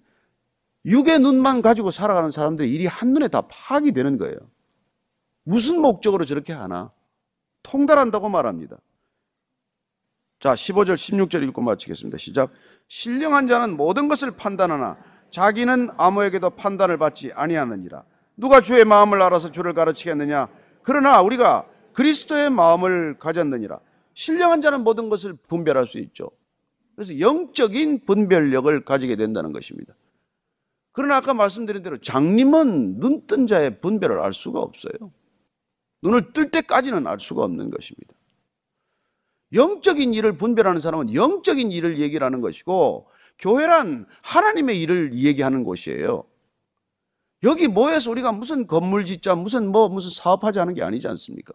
육의 0.85 1.19
눈만 1.19 1.61
가지고 1.61 1.91
살아가는 1.91 2.29
사람들의 2.29 2.69
일이 2.69 2.87
한눈에 2.87 3.29
다 3.29 3.41
파악이 3.49 3.93
되는 3.93 4.17
거예요. 4.17 4.35
무슨 5.43 5.81
목적으로 5.81 6.25
저렇게 6.25 6.51
하나? 6.51 6.91
통달한다고 7.63 8.27
말합니다. 8.27 8.77
자, 10.41 10.53
15절, 10.53 10.95
16절 10.95 11.47
읽고 11.47 11.61
마치겠습니다. 11.61 12.17
시작. 12.17 12.51
신령한 12.89 13.47
자는 13.47 13.77
모든 13.77 14.09
것을 14.09 14.31
판단하나 14.31 14.97
자기는 15.31 15.89
아무에게도 15.95 16.49
판단을 16.51 16.97
받지 16.97 17.31
아니하느니라. 17.33 18.03
누가 18.35 18.59
주의 18.59 18.83
마음을 18.83 19.21
알아서 19.21 19.51
주를 19.51 19.73
가르치겠느냐? 19.73 20.49
그러나 20.89 21.21
우리가 21.21 21.67
그리스도의 21.93 22.49
마음을 22.49 23.19
가졌느니라. 23.19 23.79
신령한 24.15 24.61
자는 24.61 24.83
모든 24.83 25.07
것을 25.07 25.33
분별할 25.33 25.87
수 25.87 25.99
있죠. 25.99 26.31
그래서 26.95 27.19
영적인 27.19 28.05
분별력을 28.07 28.85
가지게 28.85 29.15
된다는 29.15 29.53
것입니다. 29.53 29.93
그러나 30.91 31.17
아까 31.17 31.35
말씀드린 31.35 31.83
대로 31.83 31.99
장님은 31.99 32.99
눈 32.99 33.27
뜬 33.27 33.45
자의 33.45 33.79
분별을 33.79 34.19
알 34.19 34.33
수가 34.33 34.61
없어요. 34.61 35.13
눈을 36.01 36.33
뜰 36.33 36.49
때까지는 36.49 37.05
알 37.05 37.19
수가 37.19 37.43
없는 37.43 37.69
것입니다. 37.69 38.15
영적인 39.53 40.15
일을 40.15 40.37
분별하는 40.37 40.81
사람은 40.81 41.13
영적인 41.13 41.71
일을 41.71 41.99
얘기를 41.99 42.25
하는 42.25 42.41
것이고 42.41 43.07
교회란 43.37 44.07
하나님의 44.23 44.81
일을 44.81 45.13
얘기하는 45.13 45.63
곳이에요. 45.63 46.23
여기 47.43 47.67
모여서 47.67 48.11
우리가 48.11 48.31
무슨 48.31 48.67
건물 48.67 49.05
짓자, 49.05 49.35
무슨 49.35 49.71
뭐, 49.71 49.87
무슨 49.87 50.09
사업하자 50.09 50.61
하는 50.61 50.73
게 50.73 50.83
아니지 50.83 51.07
않습니까? 51.07 51.53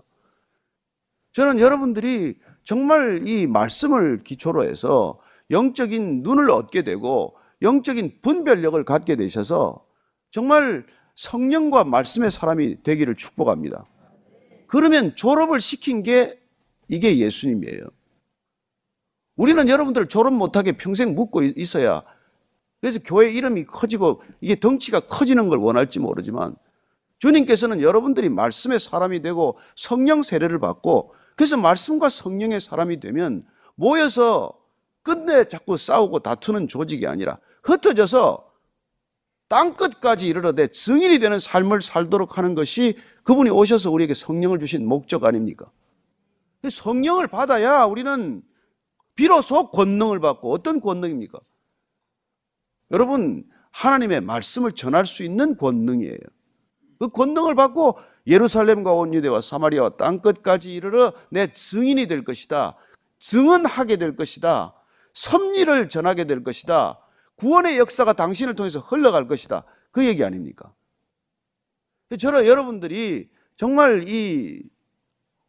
저는 1.33 1.59
여러분들이 1.59 2.39
정말 2.63 3.27
이 3.27 3.47
말씀을 3.47 4.23
기초로 4.25 4.65
해서 4.65 5.19
영적인 5.51 6.23
눈을 6.23 6.51
얻게 6.51 6.83
되고 6.83 7.37
영적인 7.61 8.21
분별력을 8.23 8.83
갖게 8.85 9.17
되셔서 9.17 9.85
정말 10.31 10.87
성령과 11.17 11.85
말씀의 11.85 12.31
사람이 12.31 12.83
되기를 12.83 13.15
축복합니다. 13.15 13.85
그러면 14.67 15.15
졸업을 15.15 15.61
시킨 15.61 16.03
게 16.03 16.39
이게 16.89 17.19
예수님이에요. 17.19 17.85
우리는 19.37 19.69
여러분들 19.69 20.09
졸업 20.09 20.33
못하게 20.33 20.73
평생 20.73 21.15
묻고 21.15 21.43
있어야 21.43 22.03
그래서 22.85 23.01
교회 23.03 23.31
이름이 23.31 23.65
커지고 23.65 24.21
이게 24.43 24.61
덩치가 24.61 25.01
커지는 25.01 25.49
걸 25.49 25.59
원할지 25.59 26.01
모르지만 26.01 26.55
주님께서는 27.19 27.81
여러분들이 27.81 28.29
말씀의 28.29 28.79
사람이 28.79 29.23
되고 29.23 29.57
성령 29.75 30.23
세례를 30.23 30.61
받고 30.61 31.15
그래서 31.35 31.57
말씀과 31.57 32.11
성령의 32.11 32.61
사람이 32.61 33.01
되면 33.01 33.47
모여서 33.75 34.53
끝내 35.03 35.45
자꾸 35.45 35.79
싸우고 35.79 36.19
다투는 36.19 36.69
조직이 36.69 37.07
아니라 37.07 37.39
흩어져서 37.63 38.53
땅 39.49 39.77
끝까지 39.77 40.27
이르러되 40.27 40.69
증인이 40.69 41.21
되는 41.21 41.39
삶을 41.39 41.81
살도록 41.81 42.37
하는 42.37 42.55
것이 42.55 42.99
그분이 43.23 43.49
오셔서 43.49 43.91
우리에게 43.93 44.13
성령을 44.13 44.59
주신 44.59 44.87
목적 44.87 45.25
아닙니까? 45.25 45.71
성령을 46.71 47.29
받아야 47.29 47.87
우리는 47.87 48.43
비로소 49.15 49.71
권능을 49.71 50.21
받고 50.21 50.53
어떤 50.53 50.83
권능입니까? 50.83 51.41
여러분 52.91 53.45
하나님의 53.71 54.21
말씀을 54.21 54.73
전할 54.73 55.07
수 55.07 55.23
있는 55.23 55.57
권능이에요. 55.57 56.19
그 56.99 57.09
권능을 57.09 57.55
받고 57.55 57.99
예루살렘과 58.27 58.93
온 58.93 59.13
유대와 59.13 59.41
사마리아와 59.41 59.91
땅 59.97 60.21
끝까지 60.21 60.75
이르러 60.75 61.13
내 61.31 61.53
증인이 61.53 62.07
될 62.07 62.25
것이다. 62.25 62.77
증언하게 63.19 63.97
될 63.97 64.17
것이다. 64.17 64.75
섭리를 65.13 65.89
전하게 65.89 66.25
될 66.27 66.45
것이다. 66.45 66.99
구원의 67.37 67.79
역사가 67.79 68.13
당신을 68.15 68.55
통해서 68.55 68.79
흘러갈 68.79 69.29
것이다. 69.29 69.65
그 69.91 70.05
얘기 70.07 70.25
아닙니까? 70.25 70.73
저는 72.19 72.47
여러분들이 72.47 73.29
정말 73.57 74.09
이 74.09 74.63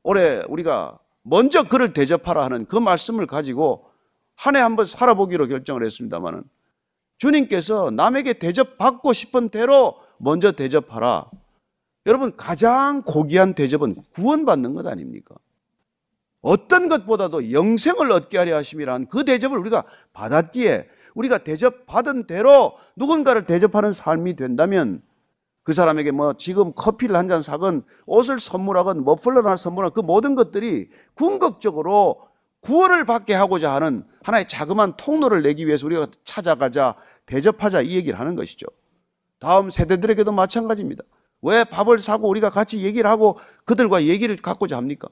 올해 0.03 0.41
우리가 0.47 0.99
먼저 1.21 1.63
그를 1.63 1.93
대접하라 1.93 2.43
하는 2.43 2.65
그 2.65 2.75
말씀을 2.75 3.27
가지고 3.27 3.89
한 4.35 4.55
해 4.55 4.59
한번 4.61 4.85
살아보기로 4.85 5.47
결정을 5.47 5.85
했습니다만은 5.85 6.43
주님께서 7.17 7.91
남에게 7.91 8.33
대접받고 8.33 9.13
싶은 9.13 9.49
대로 9.49 9.95
먼저 10.17 10.51
대접하라. 10.51 11.29
여러분 12.05 12.35
가장 12.35 13.01
고귀한 13.01 13.53
대접은 13.55 13.95
구원받는 14.13 14.73
것 14.73 14.85
아닙니까? 14.85 15.35
어떤 16.41 16.89
것보다도 16.89 17.51
영생을 17.51 18.11
얻게 18.11 18.37
하려 18.37 18.55
하심이란 18.57 19.07
그 19.07 19.25
대접을 19.25 19.57
우리가 19.57 19.83
받았기에 20.13 20.87
우리가 21.15 21.39
대접받은 21.39 22.27
대로 22.27 22.73
누군가를 22.95 23.45
대접하는 23.45 23.91
삶이 23.93 24.35
된다면 24.35 25.01
그 25.63 25.73
사람에게 25.73 26.11
뭐 26.11 26.33
지금 26.37 26.73
커피를 26.75 27.15
한 27.15 27.27
잔 27.27 27.41
사건 27.41 27.83
옷을 28.05 28.39
선물하건 28.39 29.03
머플러를 29.03 29.45
하나 29.45 29.55
선물하건 29.57 29.93
그 29.95 30.05
모든 30.05 30.35
것들이 30.35 30.89
궁극적으로 31.15 32.24
구원을 32.65 33.05
받게 33.05 33.33
하고자 33.33 33.73
하는 33.75 34.03
하나의 34.23 34.47
자그마한 34.47 34.93
통로를 34.97 35.43
내기 35.43 35.67
위해서 35.67 35.85
우리가 35.85 36.07
찾아가자 36.23 36.95
대접하자 37.27 37.81
이 37.81 37.95
얘기를 37.95 38.19
하는 38.19 38.35
것이죠. 38.35 38.65
다음 39.39 39.69
세대들에게도 39.69 40.31
마찬가지입니다. 40.31 41.03
왜 41.43 41.63
밥을 41.63 41.99
사고 41.99 42.27
우리가 42.27 42.49
같이 42.49 42.81
얘기를 42.81 43.09
하고 43.09 43.39
그들과 43.65 44.05
얘기를 44.05 44.35
갖고자 44.37 44.77
합니까? 44.77 45.07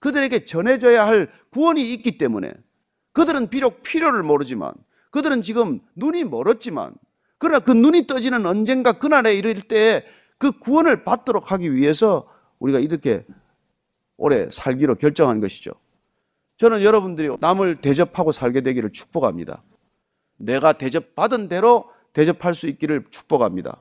그들에게 0.00 0.44
전해져야 0.44 1.06
할 1.06 1.30
구원이 1.50 1.92
있기 1.94 2.18
때문에 2.18 2.52
그들은 3.12 3.48
비록 3.48 3.82
필요를 3.82 4.22
모르지만 4.22 4.72
그들은 5.10 5.42
지금 5.42 5.80
눈이 5.96 6.24
멀었지만 6.24 6.94
그러나 7.38 7.60
그 7.60 7.72
눈이 7.72 8.06
떠지는 8.06 8.44
언젠가 8.44 8.92
그날에 8.92 9.34
이를 9.34 9.54
때그 9.54 10.58
구원을 10.60 11.04
받도록 11.04 11.52
하기 11.52 11.74
위해서 11.74 12.28
우리가 12.58 12.80
이렇게 12.80 13.24
오래 14.18 14.50
살기로 14.50 14.96
결정한 14.96 15.40
것이죠. 15.40 15.72
저는 16.58 16.82
여러분들이 16.82 17.28
남을 17.40 17.80
대접하고 17.80 18.32
살게 18.32 18.60
되기를 18.60 18.92
축복합니다. 18.92 19.62
내가 20.38 20.72
대접받은 20.74 21.48
대로 21.48 21.86
대접할 22.12 22.54
수 22.54 22.66
있기를 22.66 23.04
축복합니다. 23.10 23.80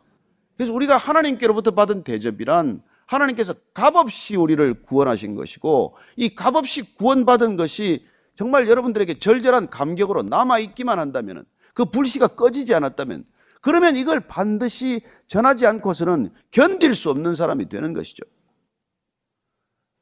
그래서 0.55 0.73
우리가 0.73 0.97
하나님께로부터 0.97 1.71
받은 1.71 2.03
대접이란 2.03 2.81
하나님께서 3.07 3.53
값없이 3.73 4.35
우리를 4.35 4.83
구원하신 4.83 5.35
것이고 5.35 5.95
이 6.17 6.35
값없이 6.35 6.95
구원받은 6.95 7.57
것이 7.57 8.05
정말 8.35 8.69
여러분들에게 8.69 9.17
절절한 9.17 9.69
감격으로 9.69 10.23
남아있기만 10.23 10.99
한다면 10.99 11.45
그 11.73 11.85
불씨가 11.85 12.27
꺼지지 12.27 12.75
않았다면 12.75 13.25
그러면 13.61 13.95
이걸 13.95 14.19
반드시 14.19 15.01
전하지 15.27 15.65
않고서는 15.65 16.31
견딜 16.51 16.93
수 16.93 17.09
없는 17.09 17.33
사람이 17.33 17.69
되는 17.69 17.93
것이죠. 17.93 18.23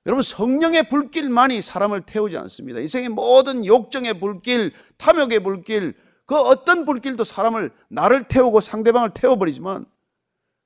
여러분 0.06 0.22
성령의 0.22 0.88
불길만이 0.90 1.62
사람을 1.62 2.02
태우지 2.02 2.38
않습니다. 2.38 2.80
인생의 2.80 3.10
모든 3.10 3.66
욕정의 3.66 4.20
불길, 4.20 4.72
탐욕의 4.98 5.42
불길, 5.42 5.96
그 6.26 6.36
어떤 6.36 6.86
불길도 6.86 7.24
사람을 7.24 7.72
나를 7.90 8.28
태우고 8.28 8.60
상대방을 8.60 9.12
태워버리지만 9.14 9.86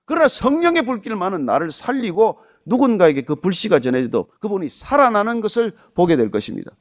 그러나 0.06 0.28
성령의 0.28 0.84
불길만은 0.84 1.46
나를 1.46 1.72
살리고 1.72 2.40
누군가에게 2.66 3.22
그 3.22 3.36
불씨가 3.36 3.80
전해져도 3.80 4.28
그분이 4.40 4.70
살아나는 4.70 5.42
것을 5.42 5.74
보게 5.94 6.16
될 6.16 6.32
것입니다. 6.32 6.72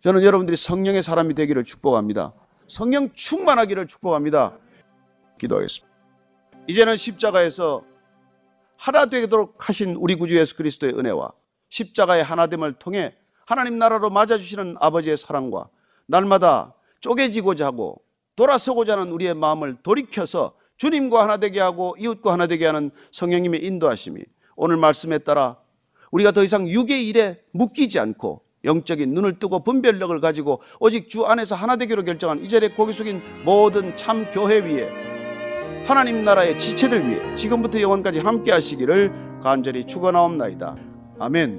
저는 0.00 0.22
여러분들이 0.22 0.56
성령의 0.56 1.02
사람이 1.02 1.34
되기를 1.34 1.64
축복합니다. 1.64 2.32
성령 2.66 3.10
충만하기를 3.12 3.86
축복합니다. 3.86 4.56
기도하겠습니다. 5.38 5.88
이제는 6.68 6.96
십자가에서 6.96 7.84
하나 8.76 9.06
되도록 9.06 9.68
하신 9.68 9.94
우리 9.96 10.14
구주 10.14 10.36
예수 10.38 10.56
그리스도의 10.56 10.94
은혜와 10.94 11.32
십자가의 11.68 12.24
하나됨을 12.24 12.74
통해 12.74 13.14
하나님 13.46 13.78
나라로 13.78 14.10
맞아주시는 14.10 14.76
아버지의 14.78 15.16
사랑과 15.16 15.68
날마다 16.06 16.74
쪼개지고자 17.00 17.66
하고 17.66 18.02
돌아서고자 18.36 18.94
하는 18.94 19.12
우리의 19.12 19.34
마음을 19.34 19.78
돌이켜서 19.82 20.54
주님과 20.76 21.22
하나 21.22 21.36
되게 21.38 21.60
하고 21.60 21.94
이웃과 21.98 22.32
하나 22.32 22.46
되게 22.46 22.66
하는 22.66 22.90
성령님의 23.12 23.64
인도하심이 23.64 24.22
오늘 24.56 24.76
말씀에 24.76 25.18
따라 25.18 25.56
우리가 26.10 26.30
더 26.32 26.42
이상 26.44 26.68
육의 26.68 27.08
일에 27.08 27.42
묶이지 27.52 27.98
않고 27.98 28.42
영적인 28.64 29.12
눈을 29.12 29.38
뜨고 29.38 29.62
분별력을 29.62 30.18
가지고 30.20 30.62
오직 30.80 31.08
주 31.08 31.24
안에서 31.24 31.54
하나 31.54 31.76
되기로 31.76 32.04
결정한 32.04 32.44
이 32.44 32.48
자리에 32.48 32.70
고개 32.70 32.92
숙인 32.92 33.22
모든 33.44 33.96
참 33.96 34.30
교회 34.30 34.58
위에 34.58 34.88
하나님 35.84 36.22
나라의 36.22 36.58
지체들 36.58 37.08
위해 37.08 37.34
지금부터 37.34 37.80
영원까지 37.80 38.20
함께 38.20 38.52
하시기를 38.52 39.40
간절히 39.42 39.86
축원하옵나이다. 39.86 40.76
아멘. 41.18 41.58